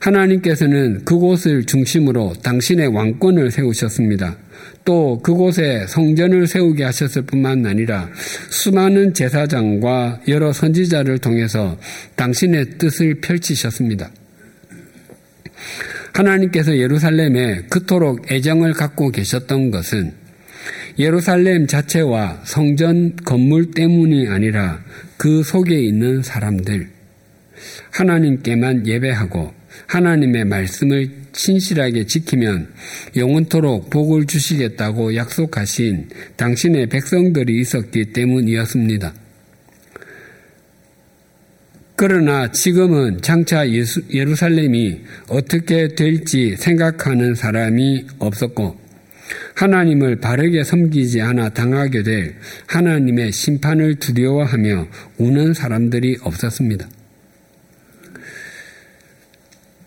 하나님께서는 0.04 1.06
그곳을 1.06 1.64
중심으로 1.64 2.34
당신의 2.44 2.88
왕권을 2.88 3.52
세우셨습니다. 3.52 4.36
또 4.84 5.20
그곳에 5.22 5.86
성전을 5.88 6.46
세우게 6.46 6.84
하셨을 6.84 7.22
뿐만 7.22 7.66
아니라 7.66 8.10
수많은 8.50 9.14
제사장과 9.14 10.24
여러 10.28 10.52
선지자를 10.52 11.20
통해서 11.20 11.78
당신의 12.18 12.78
뜻을 12.78 13.22
펼치셨습니다. 13.22 14.10
하나님께서 16.14 16.78
예루살렘에 16.78 17.64
그토록 17.70 18.30
애정을 18.30 18.74
갖고 18.74 19.10
계셨던 19.10 19.72
것은 19.72 20.12
예루살렘 21.00 21.66
자체와 21.66 22.42
성전 22.44 23.16
건물 23.16 23.72
때문이 23.72 24.28
아니라 24.28 24.84
그 25.16 25.44
속에 25.44 25.80
있는 25.80 26.22
사람들, 26.22 26.90
하나님께만 27.92 28.86
예배하고 28.86 29.63
하나님의 29.88 30.46
말씀을 30.46 31.10
신실하게 31.34 32.06
지키면 32.06 32.70
영원토록 33.16 33.90
복을 33.90 34.26
주시겠다고 34.26 35.16
약속하신 35.16 36.10
당신의 36.38 36.88
백성들이 36.88 37.60
있었기 37.62 38.14
때문이었습니다. 38.14 39.14
그러나 41.96 42.52
지금은 42.52 43.22
장차 43.22 43.70
예수, 43.70 44.02
예루살렘이 44.12 45.02
어떻게 45.30 45.90
될지 45.90 46.56
생각하는 46.58 47.36
사람이 47.36 48.08
없었고 48.20 48.78
하나님을 49.56 50.18
바르게 50.18 50.64
섬기지 50.64 51.22
않아 51.22 51.50
당하게 51.50 52.04
될 52.04 52.36
하나님의 52.68 53.32
심판을 53.32 53.96
두려워하며 53.96 54.88
우는 55.18 55.54
사람들이 55.54 56.18
없었습니다. 56.22 56.88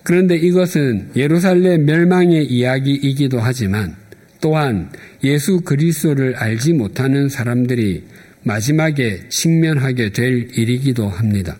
그런데 0.07 0.37
이것은 0.37 1.11
예루살렘 1.17 1.85
멸망의 1.85 2.47
이야기이기도 2.47 3.41
하지만 3.41 3.97
또한 4.41 4.89
예수 5.25 5.63
그리스도를 5.63 6.37
알지 6.37 6.75
못하는 6.75 7.29
사람들이 7.29 8.05
마지막에 8.45 9.29
직면하게 9.29 10.11
될 10.11 10.49
일이기도 10.57 11.09
합니다. 11.09 11.59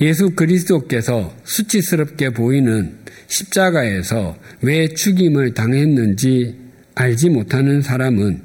예수 0.00 0.30
그리스도께서 0.36 1.36
수치스럽게 1.42 2.30
보이는 2.30 2.94
십자가에서 3.26 4.38
왜 4.62 4.86
죽임을 4.86 5.54
당했는지 5.54 6.54
알지 6.94 7.30
못하는 7.30 7.82
사람은 7.82 8.42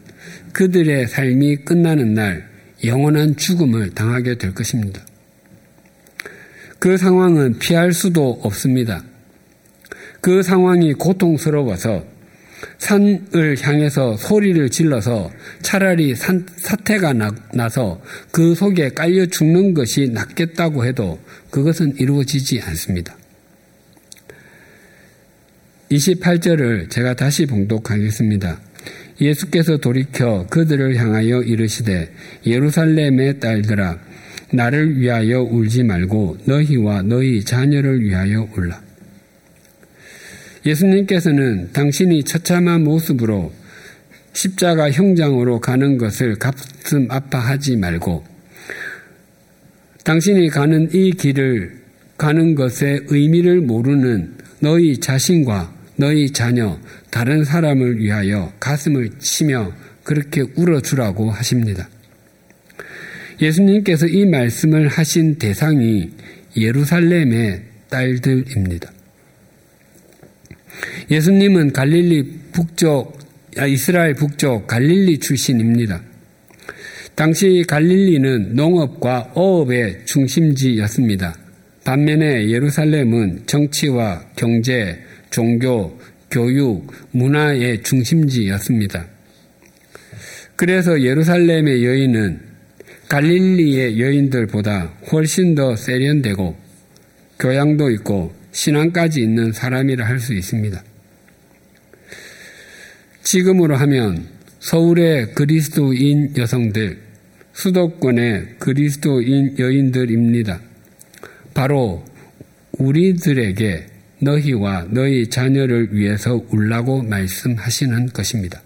그들의 0.52 1.08
삶이 1.10 1.58
끝나는 1.58 2.16
날 2.16 2.50
영원한 2.84 3.36
죽음을 3.36 3.92
당하게 3.92 4.40
될 4.40 4.56
것입니다. 4.56 5.06
그 6.86 6.98
상황은 6.98 7.58
피할 7.58 7.94
수도 7.94 8.40
없습니다. 8.44 9.04
그 10.22 10.44
상황이 10.44 10.94
고통스러워서 10.94 12.06
산을 12.78 13.58
향해서 13.60 14.18
소리를 14.18 14.70
질러서 14.70 15.32
차라리 15.64 16.14
산, 16.14 16.46
사태가 16.58 17.14
나, 17.14 17.32
나서 17.56 18.00
그 18.32 18.54
속에 18.54 18.90
깔려 18.90 19.26
죽는 19.26 19.74
것이 19.74 20.10
낫겠다고 20.14 20.86
해도 20.86 21.20
그것은 21.50 21.96
이루어지지 21.98 22.62
않습니다. 22.62 23.18
28절을 25.90 26.92
제가 26.92 27.16
다시 27.16 27.48
봉독하겠습니다. 27.48 28.60
예수께서 29.22 29.78
돌이켜 29.78 30.46
그들을 30.52 30.96
향하여 30.98 31.42
이르시되 31.42 32.14
예루살렘의 32.46 33.40
딸들아 33.40 33.98
나를 34.52 35.00
위하여 35.00 35.42
울지 35.42 35.84
말고 35.84 36.38
너희와 36.46 37.02
너희 37.04 37.44
자녀를 37.44 38.02
위하여 38.02 38.48
울라. 38.56 38.82
예수님께서는 40.66 41.72
당신이 41.74 42.24
처참한 42.24 42.84
모습으로 42.84 43.54
십자가 44.34 44.92
형장으로 44.92 45.60
가는 45.60 45.98
것을 45.98 46.36
가슴 46.36 47.08
아파하지 47.10 47.78
말고 47.78 48.26
당신이 50.04 50.50
가는 50.50 50.90
이 50.94 51.12
길을 51.12 51.82
가는 52.18 52.56
것의 52.56 53.06
의미를 53.08 53.62
모르는 53.62 54.36
너희 54.60 55.00
자신과 55.00 55.74
너희 55.98 56.32
자녀, 56.32 56.78
다른 57.10 57.44
사람을 57.44 58.00
위하여 58.00 58.52
가슴을 58.60 59.12
치며 59.20 59.72
그렇게 60.04 60.42
울어주라고 60.42 61.32
하십니다. 61.32 61.88
예수님께서 63.42 64.08
이 64.08 64.26
말씀을 64.26 64.88
하신 64.88 65.38
대상이 65.38 66.10
예루살렘의 66.56 67.64
딸들입니다. 67.90 68.92
예수님은 71.12 71.74
갈릴리 71.74 72.40
북쪽, 72.52 73.20
아, 73.58 73.66
이스라엘 73.66 74.14
북쪽 74.14 74.68
갈릴리 74.68 75.20
출신입니다. 75.20 76.02
당시 77.16 77.64
갈릴리는 77.68 78.56
농업과 78.56 79.32
어업의 79.36 80.06
중심지였습니다. 80.06 81.38
반면에 81.86 82.50
예루살렘은 82.50 83.44
정치와 83.46 84.26
경제, 84.36 85.00
종교, 85.30 85.98
교육, 86.32 86.92
문화의 87.12 87.84
중심지였습니다. 87.84 89.06
그래서 90.56 91.02
예루살렘의 91.02 91.86
여인은 91.86 92.55
갈릴리의 93.08 94.00
여인들보다 94.00 94.94
훨씬 95.12 95.56
더 95.56 95.76
세련되고 95.76 96.56
교양도 97.40 97.92
있고 97.92 98.34
신앙까지 98.52 99.22
있는 99.22 99.52
사람이라 99.52 100.06
할 100.06 100.20
수 100.20 100.34
있습니다. 100.34 100.82
지금으로 103.24 103.76
하면 103.76 104.28
서울의 104.60 105.34
그리스도인 105.34 106.38
여성들, 106.38 107.00
수도권의 107.54 108.56
그리스도인 108.60 109.58
여인들입니다. 109.60 110.62
바로 111.54 112.06
우리들에게 112.74 113.88
너희와 114.20 114.88
너희 114.90 115.30
자녀를 115.30 115.94
위해서 115.94 116.44
울라고 116.50 117.04
말씀하시는 117.04 118.08
것입니다. 118.08 118.62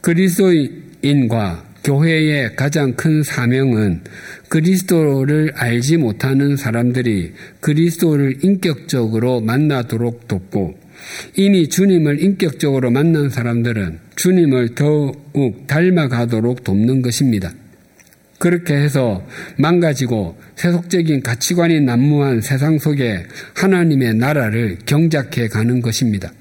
그리스도인과 0.00 1.71
교회의 1.84 2.54
가장 2.54 2.94
큰 2.94 3.22
사명은 3.22 4.02
그리스도를 4.48 5.52
알지 5.56 5.96
못하는 5.96 6.56
사람들이 6.56 7.32
그리스도를 7.60 8.44
인격적으로 8.44 9.40
만나도록 9.40 10.28
돕고 10.28 10.78
이미 11.36 11.68
주님을 11.68 12.22
인격적으로 12.22 12.90
만난 12.90 13.28
사람들은 13.28 13.98
주님을 14.14 14.74
더욱 14.74 15.66
닮아가도록 15.66 16.62
돕는 16.62 17.02
것입니다. 17.02 17.52
그렇게 18.38 18.74
해서 18.74 19.24
망가지고 19.56 20.36
세속적인 20.56 21.22
가치관이 21.22 21.80
난무한 21.80 22.40
세상 22.40 22.78
속에 22.78 23.24
하나님의 23.54 24.14
나라를 24.14 24.78
경작해 24.84 25.48
가는 25.48 25.80
것입니다. 25.80 26.32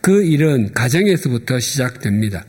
그 0.00 0.22
일은 0.22 0.72
가정에서부터 0.72 1.58
시작됩니다. 1.58 2.44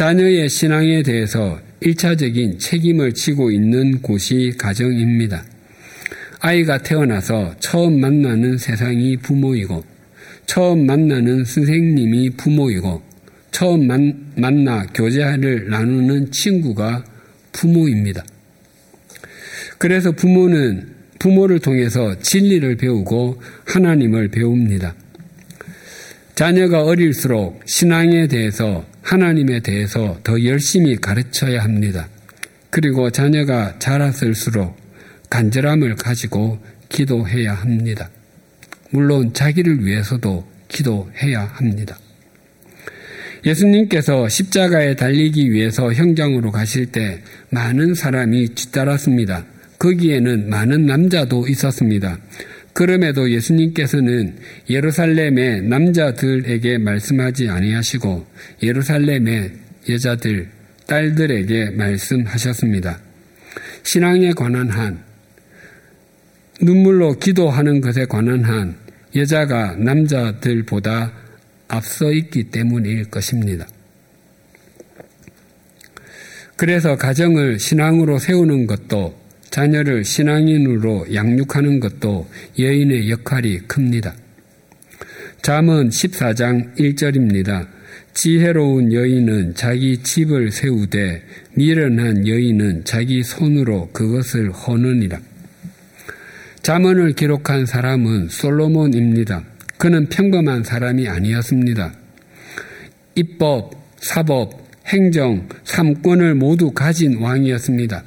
자녀의 0.00 0.48
신앙에 0.48 1.02
대해서 1.02 1.60
1차적인 1.82 2.58
책임을 2.58 3.12
지고 3.12 3.50
있는 3.50 4.00
곳이 4.00 4.54
가정입니다. 4.56 5.44
아이가 6.40 6.78
태어나서 6.78 7.54
처음 7.60 8.00
만나는 8.00 8.56
세상이 8.56 9.18
부모이고, 9.18 9.84
처음 10.46 10.86
만나는 10.86 11.44
선생님이 11.44 12.30
부모이고, 12.30 13.02
처음 13.50 13.86
만, 13.86 14.32
만나 14.36 14.86
교제를 14.86 15.68
나누는 15.68 16.30
친구가 16.30 17.04
부모입니다. 17.52 18.24
그래서 19.76 20.12
부모는 20.12 20.94
부모를 21.18 21.58
통해서 21.58 22.18
진리를 22.20 22.74
배우고 22.76 23.42
하나님을 23.66 24.28
배웁니다. 24.28 24.94
자녀가 26.34 26.84
어릴수록 26.84 27.60
신앙에 27.66 28.28
대해서 28.28 28.89
하나님에 29.02 29.60
대해서 29.60 30.18
더 30.22 30.42
열심히 30.44 30.96
가르쳐야 30.96 31.62
합니다. 31.62 32.08
그리고 32.70 33.10
자녀가 33.10 33.78
자랐을수록 33.78 34.76
간절함을 35.28 35.96
가지고 35.96 36.58
기도해야 36.88 37.54
합니다. 37.54 38.10
물론 38.90 39.32
자기를 39.32 39.84
위해서도 39.84 40.46
기도해야 40.68 41.44
합니다. 41.44 41.98
예수님께서 43.44 44.28
십자가에 44.28 44.96
달리기 44.96 45.50
위해서 45.50 45.92
형장으로 45.92 46.50
가실 46.50 46.86
때 46.86 47.22
많은 47.50 47.94
사람이 47.94 48.54
뒤따랐습니다. 48.54 49.46
거기에는 49.78 50.50
많은 50.50 50.84
남자도 50.84 51.48
있었습니다. 51.48 52.18
그럼에도 52.80 53.30
예수님께서는 53.30 54.38
예루살렘의 54.70 55.60
남자들에게 55.64 56.78
말씀하지 56.78 57.50
아니하시고 57.50 58.26
예루살렘의 58.62 59.52
여자들, 59.90 60.48
딸들에게 60.86 61.72
말씀하셨습니다. 61.72 62.98
신앙에 63.82 64.32
관한 64.32 64.70
한, 64.70 64.98
눈물로 66.62 67.18
기도하는 67.18 67.82
것에 67.82 68.06
관한 68.06 68.44
한 68.44 68.76
여자가 69.14 69.76
남자들보다 69.76 71.12
앞서 71.68 72.10
있기 72.10 72.44
때문일 72.44 73.10
것입니다. 73.10 73.66
그래서 76.56 76.96
가정을 76.96 77.58
신앙으로 77.58 78.18
세우는 78.18 78.66
것도 78.66 79.19
자녀를 79.50 80.04
신앙인으로 80.04 81.12
양육하는 81.12 81.80
것도 81.80 82.28
여인의 82.58 83.10
역할이 83.10 83.58
큽니다. 83.66 84.14
잠언 85.42 85.88
14장 85.88 86.76
1절입니다. 86.76 87.66
지혜로운 88.14 88.92
여인은 88.92 89.54
자기 89.54 90.02
집을 90.02 90.52
세우되 90.52 91.22
미련한 91.54 92.26
여인은 92.26 92.84
자기 92.84 93.22
손으로 93.22 93.90
그것을 93.92 94.52
허느니라. 94.52 95.18
잠언을 96.62 97.14
기록한 97.14 97.66
사람은 97.66 98.28
솔로몬입니다. 98.28 99.44
그는 99.78 100.08
평범한 100.08 100.62
사람이 100.62 101.08
아니었습니다. 101.08 101.94
입법, 103.14 103.72
사법, 103.96 104.68
행정, 104.86 105.48
삼권을 105.64 106.34
모두 106.34 106.70
가진 106.72 107.18
왕이었습니다. 107.18 108.04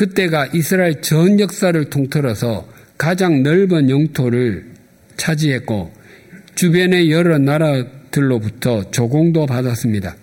그때가 0.00 0.46
이스라엘 0.54 1.02
전 1.02 1.38
역사를 1.40 1.84
통틀어서 1.90 2.66
가장 2.96 3.42
넓은 3.42 3.90
영토를 3.90 4.64
차지했고 5.18 5.92
주변의 6.54 7.10
여러 7.10 7.36
나라들로부터 7.36 8.90
조공도 8.92 9.44
받았습니다. 9.44 10.16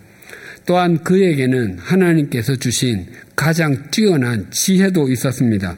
또한 0.65 1.03
그에게는 1.03 1.77
하나님께서 1.77 2.55
주신 2.55 3.05
가장 3.35 3.91
뛰어난 3.91 4.47
지혜도 4.49 5.11
있었습니다. 5.11 5.77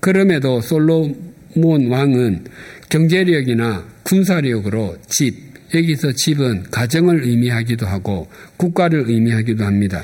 그럼에도 0.00 0.62
솔로몬 0.62 1.90
왕은 1.90 2.44
경제력이나 2.88 3.84
군사력으로 4.04 4.96
집, 5.06 5.36
여기서 5.74 6.12
집은 6.12 6.62
가정을 6.70 7.24
의미하기도 7.24 7.84
하고 7.84 8.26
국가를 8.56 9.04
의미하기도 9.06 9.66
합니다. 9.66 10.02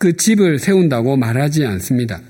그 0.00 0.16
집을 0.16 0.58
세운다고 0.58 1.18
말하지 1.18 1.66
않습니다. 1.66 2.22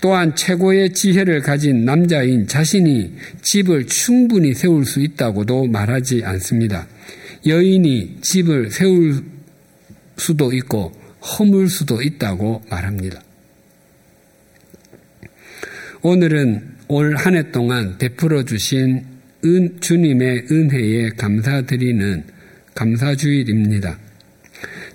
또한 0.00 0.36
최고의 0.36 0.92
지혜를 0.94 1.40
가진 1.42 1.84
남자인 1.84 2.46
자신이 2.46 3.12
집을 3.42 3.86
충분히 3.88 4.54
세울 4.54 4.84
수 4.84 5.00
있다고도 5.00 5.66
말하지 5.66 6.22
않습니다. 6.24 6.86
여인이 7.44 8.18
집을 8.20 8.70
세울 8.70 9.24
수도 10.16 10.52
있고 10.52 10.92
허물 11.20 11.68
수도 11.68 12.00
있다고 12.00 12.62
말합니다. 12.70 13.20
오늘은 16.02 16.68
올 16.86 17.16
한 17.16 17.34
해 17.34 17.50
동안 17.50 17.98
베풀어 17.98 18.44
주신 18.44 19.04
은, 19.44 19.80
주님의 19.80 20.46
은혜에 20.52 21.10
감사드리는 21.16 22.24
감사주일입니다. 22.76 23.98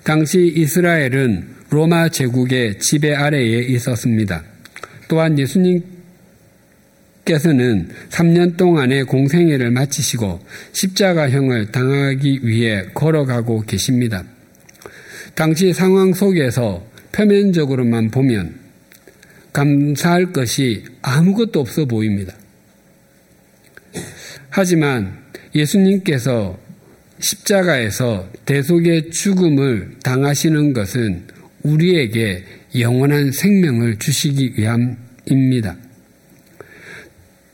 당시 0.04 0.50
이스라엘은 0.56 1.57
로마 1.70 2.08
제국의 2.08 2.78
지배 2.78 3.14
아래에 3.14 3.60
있었습니다. 3.60 4.42
또한 5.06 5.38
예수님께서는 5.38 5.90
3년 8.10 8.56
동안의 8.56 9.04
공생애를 9.04 9.70
마치시고 9.70 10.40
십자가형을 10.72 11.70
당하기 11.70 12.40
위해 12.42 12.86
걸어가고 12.94 13.62
계십니다. 13.62 14.24
당시 15.34 15.72
상황 15.72 16.14
속에서 16.14 16.86
표면적으로만 17.12 18.10
보면 18.10 18.54
감사할 19.52 20.32
것이 20.32 20.84
아무것도 21.02 21.60
없어 21.60 21.84
보입니다. 21.84 22.34
하지만 24.50 25.18
예수님께서 25.54 26.58
십자가에서 27.18 28.28
대속의 28.44 29.10
죽음을 29.10 29.96
당하시는 30.02 30.72
것은 30.72 31.26
우리에게 31.62 32.44
영원한 32.78 33.32
생명을 33.32 33.98
주시기 33.98 34.54
위함입니다. 34.56 35.76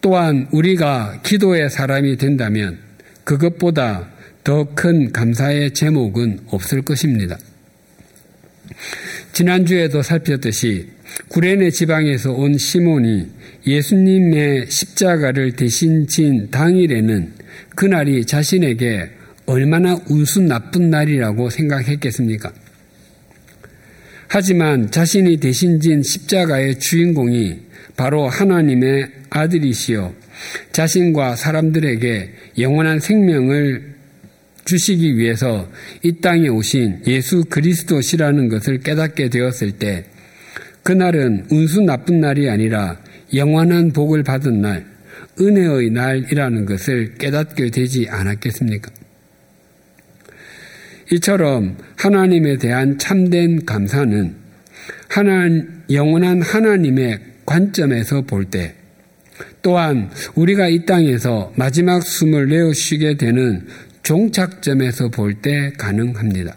또한 0.00 0.48
우리가 0.52 1.20
기도의 1.22 1.70
사람이 1.70 2.16
된다면 2.16 2.78
그것보다 3.24 4.10
더 4.44 4.68
큰 4.74 5.10
감사의 5.10 5.72
제목은 5.72 6.40
없을 6.48 6.82
것입니다. 6.82 7.38
지난주에도 9.32 10.02
살폈듯이 10.02 10.86
구레네 11.28 11.70
지방에서 11.70 12.32
온 12.32 12.58
시몬이 12.58 13.26
예수님의 13.66 14.66
십자가를 14.70 15.52
대신 15.52 16.06
진 16.06 16.50
당일에는 16.50 17.32
그날이 17.74 18.26
자신에게 18.26 19.10
얼마나 19.46 19.98
운수 20.08 20.40
나쁜 20.40 20.90
날이라고 20.90 21.48
생각했겠습니까? 21.48 22.52
하지만 24.34 24.90
자신이 24.90 25.36
대신 25.36 25.78
진 25.78 26.02
십자가의 26.02 26.80
주인공이 26.80 27.56
바로 27.96 28.26
하나님의 28.26 29.08
아들이시여 29.30 30.12
자신과 30.72 31.36
사람들에게 31.36 32.30
영원한 32.58 32.98
생명을 32.98 33.94
주시기 34.64 35.18
위해서 35.18 35.68
이 36.02 36.20
땅에 36.20 36.48
오신 36.48 37.02
예수 37.06 37.44
그리스도시라는 37.48 38.48
것을 38.48 38.80
깨닫게 38.80 39.30
되었을 39.30 39.78
때 39.78 40.04
그날은 40.82 41.46
운수 41.52 41.82
나쁜 41.82 42.18
날이 42.18 42.50
아니라 42.50 42.98
영원한 43.32 43.92
복을 43.92 44.24
받은 44.24 44.60
날, 44.60 44.84
은혜의 45.40 45.90
날이라는 45.90 46.66
것을 46.66 47.14
깨닫게 47.18 47.70
되지 47.70 48.08
않았겠습니까? 48.10 49.03
이처럼 51.12 51.76
하나님에 51.96 52.56
대한 52.58 52.98
참된 52.98 53.64
감사는 53.64 54.34
하나, 55.08 55.48
영원한 55.90 56.42
하나님의 56.42 57.18
관점에서 57.46 58.22
볼 58.22 58.46
때, 58.46 58.74
또한 59.62 60.10
우리가 60.34 60.68
이 60.68 60.86
땅에서 60.86 61.52
마지막 61.56 62.02
숨을 62.02 62.48
내어 62.48 62.72
쉬게 62.72 63.16
되는 63.16 63.66
종착점에서 64.02 65.08
볼 65.08 65.40
때 65.40 65.72
가능합니다. 65.76 66.54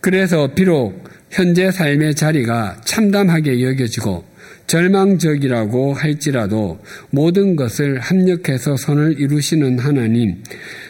그래서 0.00 0.54
비록 0.54 1.08
현재 1.30 1.70
삶의 1.70 2.14
자리가 2.14 2.80
참담하게 2.84 3.62
여겨지고 3.62 4.24
절망적이라고 4.66 5.94
할지라도 5.94 6.78
모든 7.10 7.56
것을 7.56 8.00
합력해서 8.00 8.76
선을 8.76 9.20
이루시는 9.20 9.78
하나님, 9.78 10.42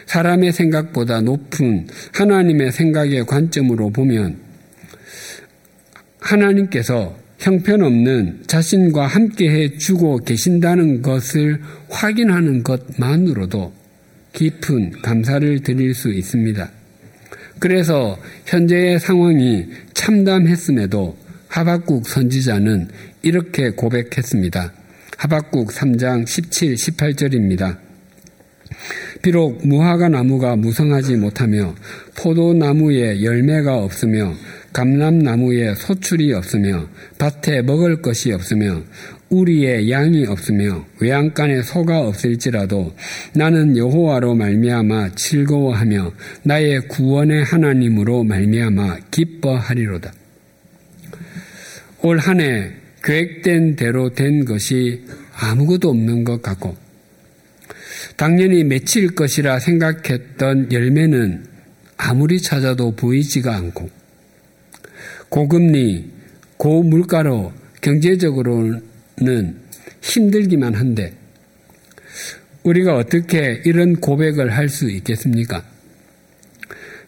사람의 0.07 0.51
생각보다 0.51 1.21
높은 1.21 1.87
하나님의 2.13 2.71
생각의 2.71 3.25
관점으로 3.25 3.91
보면 3.91 4.37
하나님께서 6.19 7.15
형편없는 7.39 8.43
자신과 8.47 9.05
함께해 9.05 9.77
주고 9.77 10.17
계신다는 10.17 11.01
것을 11.01 11.61
확인하는 11.89 12.63
것만으로도 12.63 13.73
깊은 14.33 15.01
감사를 15.01 15.59
드릴 15.61 15.93
수 15.93 16.11
있습니다. 16.11 16.69
그래서 17.59 18.17
현재의 18.45 18.99
상황이 18.99 19.65
참담했음에도 19.93 21.17
하박국 21.47 22.07
선지자는 22.07 22.89
이렇게 23.27 23.71
고백했습니다. 23.71 24.71
하박국 25.17 25.71
3장 25.71 26.25
17, 26.25 26.75
18절입니다. 26.75 27.77
비록 29.21 29.67
무화과 29.67 30.07
나무가 30.07 30.55
무성하지 30.55 31.17
못하며 31.17 31.75
포도나무에 32.15 33.21
열매가 33.23 33.79
없으며 33.79 34.33
감람나무에 34.71 35.75
소출이 35.75 36.31
없으며 36.31 36.87
밭에 37.17 37.63
먹을 37.63 38.01
것이 38.01 38.31
없으며 38.31 38.83
우리의 39.29 39.91
양이 39.91 40.25
없으며 40.25 40.85
외양간에 41.01 41.63
소가 41.63 41.99
없을지라도 41.99 42.95
나는 43.33 43.75
여호와로 43.75 44.35
말미암아 44.35 45.15
즐거워하며 45.15 46.13
나의 46.43 46.87
구원의 46.87 47.43
하나님으로 47.43 48.23
말미암아 48.23 48.99
기뻐하리로다. 49.11 50.13
올 52.03 52.19
한해 52.19 52.86
계획된 53.03 53.75
대로 53.75 54.13
된 54.13 54.45
것이 54.45 55.03
아무것도 55.33 55.89
없는 55.89 56.23
것 56.23 56.41
같고 56.41 56.75
당연히 58.15 58.63
맺힐 58.63 59.15
것이라 59.15 59.59
생각했던 59.59 60.71
열매는 60.71 61.45
아무리 61.97 62.41
찾아도 62.41 62.95
보이지가 62.95 63.55
않고 63.55 63.89
고금리, 65.29 66.09
고물가로 66.57 67.53
경제적으로는 67.81 68.81
힘들기만 70.01 70.73
한데 70.75 71.13
우리가 72.63 72.95
어떻게 72.95 73.61
이런 73.65 73.95
고백을 73.95 74.51
할 74.51 74.69
수 74.69 74.89
있겠습니까? 74.89 75.63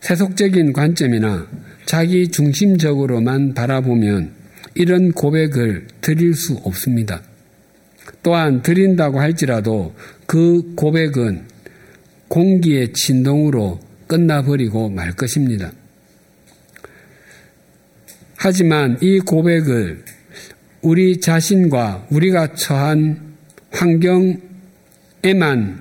세속적인 0.02 0.73
관점이나 0.73 1.47
자기 1.86 2.30
중심적으로만 2.30 3.54
바라보면 3.54 4.38
이런 4.75 5.12
고백을 5.12 5.88
드릴 6.01 6.34
수 6.34 6.55
없습니다. 6.63 7.21
또한 8.23 8.62
드린다고 8.62 9.19
할지라도 9.19 9.95
그 10.25 10.73
고백은 10.75 11.47
공기의 12.27 12.93
진동으로 12.93 13.79
끝나버리고 14.08 14.89
말 14.89 15.12
것입니다. 15.13 15.71
하지만 18.36 18.97
이 19.01 19.19
고백을 19.19 20.03
우리 20.82 21.19
자신과 21.19 22.08
우리가 22.10 22.53
처한 22.53 23.36
환경에만 23.71 24.39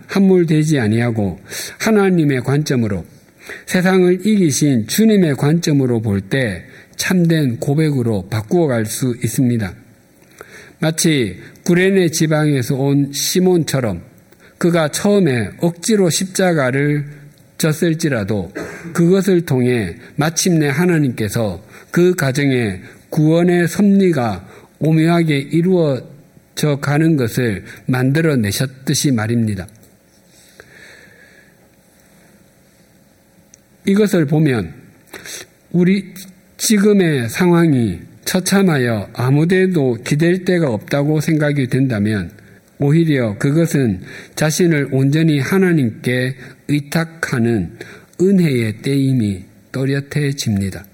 함몰되지 0.07 0.79
아니하고 0.81 1.38
하나님의 1.79 2.42
관점으로 2.42 3.05
세상을 3.66 4.27
이기신 4.27 4.88
주님의 4.88 5.37
관점으로 5.37 6.03
볼 6.03 6.20
때 6.20 6.64
참된 6.98 7.58
고백으로 7.58 8.28
바꾸어 8.28 8.66
갈 8.66 8.84
수 8.84 9.16
있습니다. 9.24 9.72
마치 10.80 11.40
구레네 11.64 12.11
지방에서 12.11 12.76
온 12.76 13.12
시몬처럼 13.12 14.02
그가 14.58 14.88
처음에 14.88 15.50
억지로 15.61 16.11
십자가를 16.11 17.06
졌을지라도 17.56 18.52
그것을 18.92 19.44
통해 19.44 19.96
마침내 20.16 20.68
하나님께서 20.68 21.64
그 21.90 22.14
가정에 22.14 22.80
구원의 23.11 23.68
섭리가 23.68 24.46
오묘하게 24.78 25.38
이루어져 25.38 26.78
가는 26.80 27.16
것을 27.16 27.64
만들어 27.87 28.37
내셨듯이 28.37 29.11
말입니다. 29.12 29.66
이것을 33.87 34.26
보면 34.26 34.74
우리 35.72 36.14
지금의 36.59 37.29
상황이 37.29 38.01
처참하여 38.25 39.09
아무데도 39.14 39.99
기댈 40.05 40.44
데가 40.44 40.71
없다고 40.71 41.21
생각이 41.21 41.68
된다면 41.68 42.31
오히려 42.79 43.38
그것은 43.38 44.03
자신을 44.35 44.88
온전히 44.92 45.38
하나님께 45.38 46.37
의탁하는 46.68 47.79
은혜의 48.21 48.79
때임이 48.79 49.44
또렷해집니다. 49.73 50.85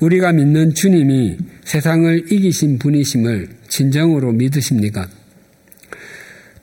우리가 0.00 0.32
믿는 0.32 0.74
주님이 0.74 1.36
세상을 1.64 2.32
이기신 2.32 2.78
분이심을 2.78 3.48
진정으로 3.68 4.32
믿으십니까? 4.32 5.08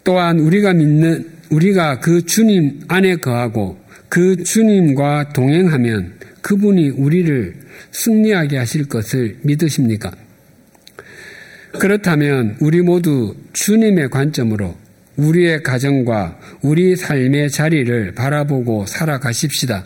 또한 0.03 0.39
우리가 0.39 0.73
믿는 0.73 1.29
우리가 1.49 1.99
그 1.99 2.25
주님 2.25 2.81
안에 2.87 3.17
거하고 3.17 3.77
그 4.09 4.43
주님과 4.43 5.33
동행하면 5.33 6.22
그분이 6.43 6.89
우리를 6.89 7.55
승리하게 7.91 8.57
하실 8.57 8.85
것을 8.85 9.37
믿으십니까? 9.41 10.11
그렇다면 11.79 12.57
우리 12.59 12.81
모두 12.81 13.35
주님의 13.53 14.09
관점으로 14.09 14.75
우리의 15.15 15.63
가정과 15.63 16.39
우리 16.61 16.95
삶의 16.95 17.49
자리를 17.49 18.13
바라보고 18.13 18.85
살아가십시다. 18.85 19.85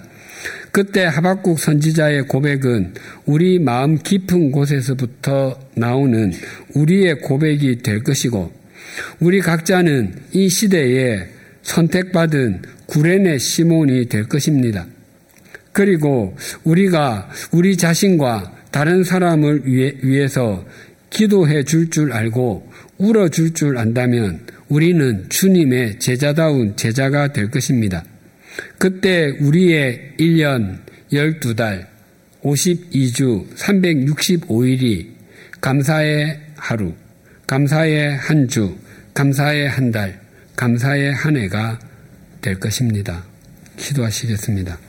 그때 0.71 1.05
하박국 1.05 1.59
선지자의 1.59 2.27
고백은 2.27 2.93
우리 3.25 3.59
마음 3.59 3.97
깊은 3.97 4.51
곳에서부터 4.51 5.59
나오는 5.75 6.33
우리의 6.75 7.19
고백이 7.21 7.81
될 7.81 8.03
것이고 8.03 8.51
우리 9.19 9.41
각자는 9.41 10.13
이 10.33 10.49
시대에 10.49 11.27
선택받은 11.63 12.61
구레네 12.87 13.37
시몬이 13.37 14.07
될 14.07 14.27
것입니다. 14.27 14.85
그리고 15.77 16.35
우리가 16.63 17.29
우리 17.51 17.77
자신과 17.77 18.51
다른 18.71 19.03
사람을 19.03 19.61
위해 19.67 20.27
서 20.27 20.65
기도해 21.11 21.65
줄 21.65 21.91
줄 21.91 22.13
알고 22.13 22.67
울어 22.97 23.29
줄 23.29 23.53
줄 23.53 23.77
안다면 23.77 24.39
우리는 24.69 25.29
주님의 25.29 25.99
제자다운 25.99 26.75
제자가 26.75 27.31
될 27.31 27.51
것입니다. 27.51 28.03
그때 28.79 29.27
우리의 29.39 30.13
1년 30.19 30.79
12달 31.11 31.85
52주 32.41 33.47
365일이 33.55 35.09
감사의 35.61 36.39
하루, 36.55 36.95
감사의 37.45 38.17
한 38.17 38.47
주, 38.47 38.75
감사의 39.13 39.69
한 39.69 39.91
달, 39.91 40.19
감사의 40.55 41.13
한 41.13 41.37
해가 41.37 41.77
될 42.41 42.59
것입니다. 42.59 43.23
기도하시겠습니다. 43.77 44.79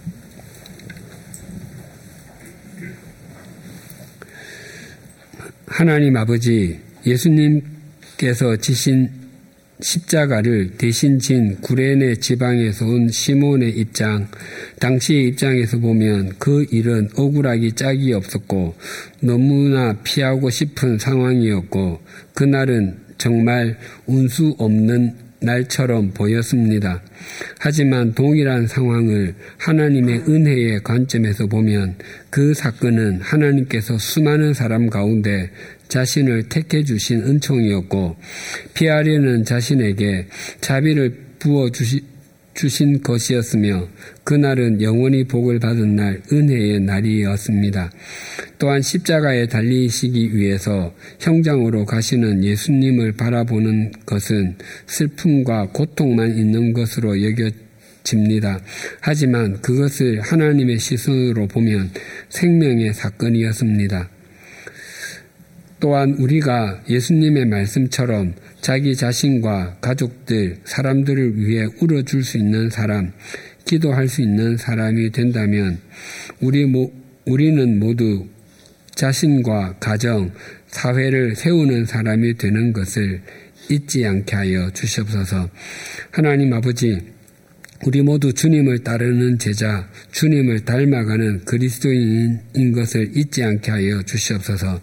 하나님 5.71 6.17
아버지, 6.17 6.79
예수님께서 7.07 8.57
지신 8.57 9.11
십자가를 9.81 10.73
대신 10.79 11.19
진 11.19 11.57
구레네 11.61 12.17
지방에서 12.17 12.87
온 12.87 13.09
시몬의 13.09 13.71
입장, 13.73 14.27
당시의 14.81 15.29
입장에서 15.29 15.79
보면 15.79 16.33
그 16.39 16.65
일은 16.71 17.11
억울하기 17.15 17.73
짝이 17.73 18.15
없었고 18.15 18.75
너무나 19.21 19.93
피하고 20.03 20.49
싶은 20.49 20.99
상황이었고 20.99 22.01
그날은 22.35 22.97
정말 23.19 23.79
운수 24.07 24.55
없는 24.59 25.15
날처럼 25.41 26.13
보였습니다. 26.13 27.03
하지만 27.59 28.15
동일한 28.15 28.67
상황을 28.67 29.35
하나님의 29.59 30.25
은혜의 30.29 30.83
관점에서 30.83 31.47
보면 31.47 31.97
그 32.31 32.55
사건은 32.55 33.21
하나님께서 33.21 33.99
수많은 33.99 34.55
사람 34.55 34.91
가운데 34.91 35.51
자신을 35.89 36.49
택해 36.49 36.83
주신 36.83 37.23
은총이었고 37.23 38.17
피하려는 38.75 39.45
자신에게 39.45 40.27
자비를 40.61 41.29
부어 41.39 41.71
주시, 41.71 42.03
주신 42.59 43.01
것이었으며 43.03 43.87
그날은 44.25 44.83
영원히 44.83 45.23
복을 45.23 45.61
받은 45.61 45.95
날 45.95 46.21
은혜의 46.33 46.81
날이었습니다. 46.81 47.93
또한 48.59 48.83
십자가에 48.83 49.47
달리시기 49.47 50.37
위해서 50.37 50.93
형장으로 51.21 51.85
가시는 51.85 52.43
예수님을 52.43 53.13
바라보는 53.13 53.93
것은 54.05 54.57
슬픔과 54.89 55.69
고통만 55.69 56.37
있는 56.37 56.73
것으로 56.73 57.15
여겨집니다. 57.23 58.59
하지만 59.03 59.61
그것을 59.61 60.21
하나님의 60.21 60.81
시선으로 60.81 61.47
보면 61.47 61.93
생명의 62.29 62.93
사건이었습니다. 62.93 64.11
또한 65.79 66.17
우리가 66.19 66.83
예수님의 66.89 67.47
말씀처럼 67.47 68.35
자기 68.61 68.97
자신과 68.97 69.79
가족들, 69.81 70.59
사람들을 70.65 71.39
위해 71.39 71.67
울어줄 71.81 72.25
수 72.25 72.39
있는 72.39 72.71
사람, 72.71 73.13
기도할 73.65 74.09
수 74.09 74.23
있는 74.23 74.57
사람이 74.57 75.11
된다면 75.11 75.79
우리 76.41 76.65
모, 76.65 76.93
우리는 77.27 77.79
모두 77.79 78.27
자신과 78.95 79.77
가정, 79.79 80.33
사회를 80.67 81.37
세우는 81.37 81.87
사람이 81.87 82.37
되는 82.37 82.73
것을 82.73 83.23
잊지 83.71 84.07
않게 84.07 84.35
하여 84.35 84.71
주시옵소서. 84.71 85.49
하나님 86.11 86.53
아버지, 86.53 86.99
우리 87.87 88.03
모두 88.03 88.33
주님을 88.33 88.81
따르는 88.81 89.39
제자, 89.39 89.89
주님을 90.11 90.65
닮아가는 90.65 91.45
그리스도인인 91.45 92.73
것을 92.73 93.17
잊지 93.17 93.45
않게 93.45 93.71
하여 93.71 94.03
주시옵소서. 94.03 94.81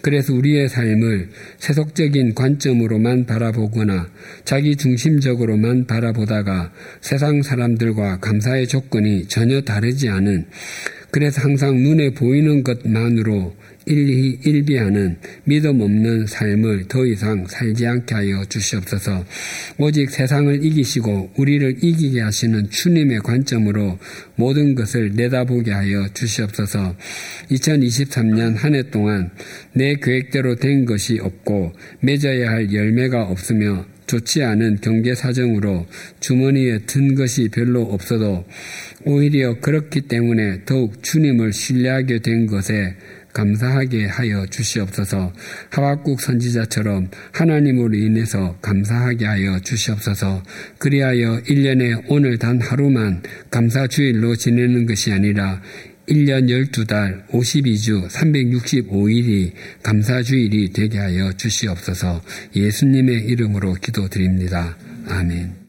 그래서 0.00 0.32
우리의 0.32 0.70
삶을 0.70 1.28
세속적인 1.58 2.34
관점으로만 2.34 3.26
바라보거나 3.26 4.08
자기 4.44 4.74
중심적으로만 4.74 5.86
바라보다가 5.86 6.72
세상 7.02 7.42
사람들과 7.42 8.20
감사의 8.20 8.68
조건이 8.68 9.28
전혀 9.28 9.60
다르지 9.60 10.08
않은 10.08 10.46
그래서 11.10 11.42
항상 11.42 11.76
눈에 11.82 12.14
보이는 12.14 12.62
것만으로 12.62 13.54
일히 13.86 14.38
일비하는 14.44 15.18
믿음 15.44 15.80
없는 15.80 16.26
삶을 16.26 16.88
더 16.88 17.04
이상 17.06 17.46
살지 17.46 17.86
않게 17.86 18.14
하여 18.14 18.44
주시옵소서. 18.48 19.24
오직 19.78 20.10
세상을 20.10 20.64
이기시고 20.64 21.32
우리를 21.36 21.76
이기게 21.82 22.20
하시는 22.20 22.70
주님의 22.70 23.20
관점으로 23.20 23.98
모든 24.36 24.74
것을 24.74 25.12
내다보게 25.14 25.70
하여 25.72 26.08
주시옵소서. 26.14 26.96
2023년 27.50 28.56
한 28.56 28.74
해 28.74 28.82
동안 28.90 29.30
내 29.72 29.94
계획대로 29.96 30.54
된 30.56 30.84
것이 30.84 31.18
없고 31.20 31.72
맺어야 32.00 32.50
할 32.50 32.72
열매가 32.72 33.24
없으며 33.24 33.84
좋지 34.06 34.42
않은 34.42 34.78
경제 34.80 35.14
사정으로 35.14 35.86
주머니에 36.18 36.78
든 36.86 37.14
것이 37.14 37.48
별로 37.48 37.82
없어도 37.82 38.44
오히려 39.04 39.58
그렇기 39.60 40.02
때문에 40.02 40.64
더욱 40.64 41.02
주님을 41.02 41.52
신뢰하게 41.52 42.18
된 42.18 42.46
것에 42.46 42.96
감사하게 43.32 44.06
하여 44.06 44.46
주시옵소서 44.46 45.32
하박국 45.70 46.20
선지자처럼 46.20 47.10
하나님으로 47.32 47.94
인해서 47.94 48.56
감사하게 48.62 49.26
하여 49.26 49.60
주시옵소서 49.60 50.42
그리하여 50.78 51.42
1년에 51.42 52.04
오늘 52.08 52.38
단 52.38 52.60
하루만 52.60 53.22
감사주일로 53.50 54.36
지내는 54.36 54.86
것이 54.86 55.12
아니라 55.12 55.60
1년 56.08 56.48
12달 56.48 57.26
52주 57.28 58.08
365일이 58.08 59.52
감사주일이 59.82 60.72
되게 60.72 60.98
하여 60.98 61.32
주시옵소서 61.32 62.20
예수님의 62.56 63.26
이름으로 63.26 63.74
기도드립니다. 63.74 64.76
아멘. 65.06 65.59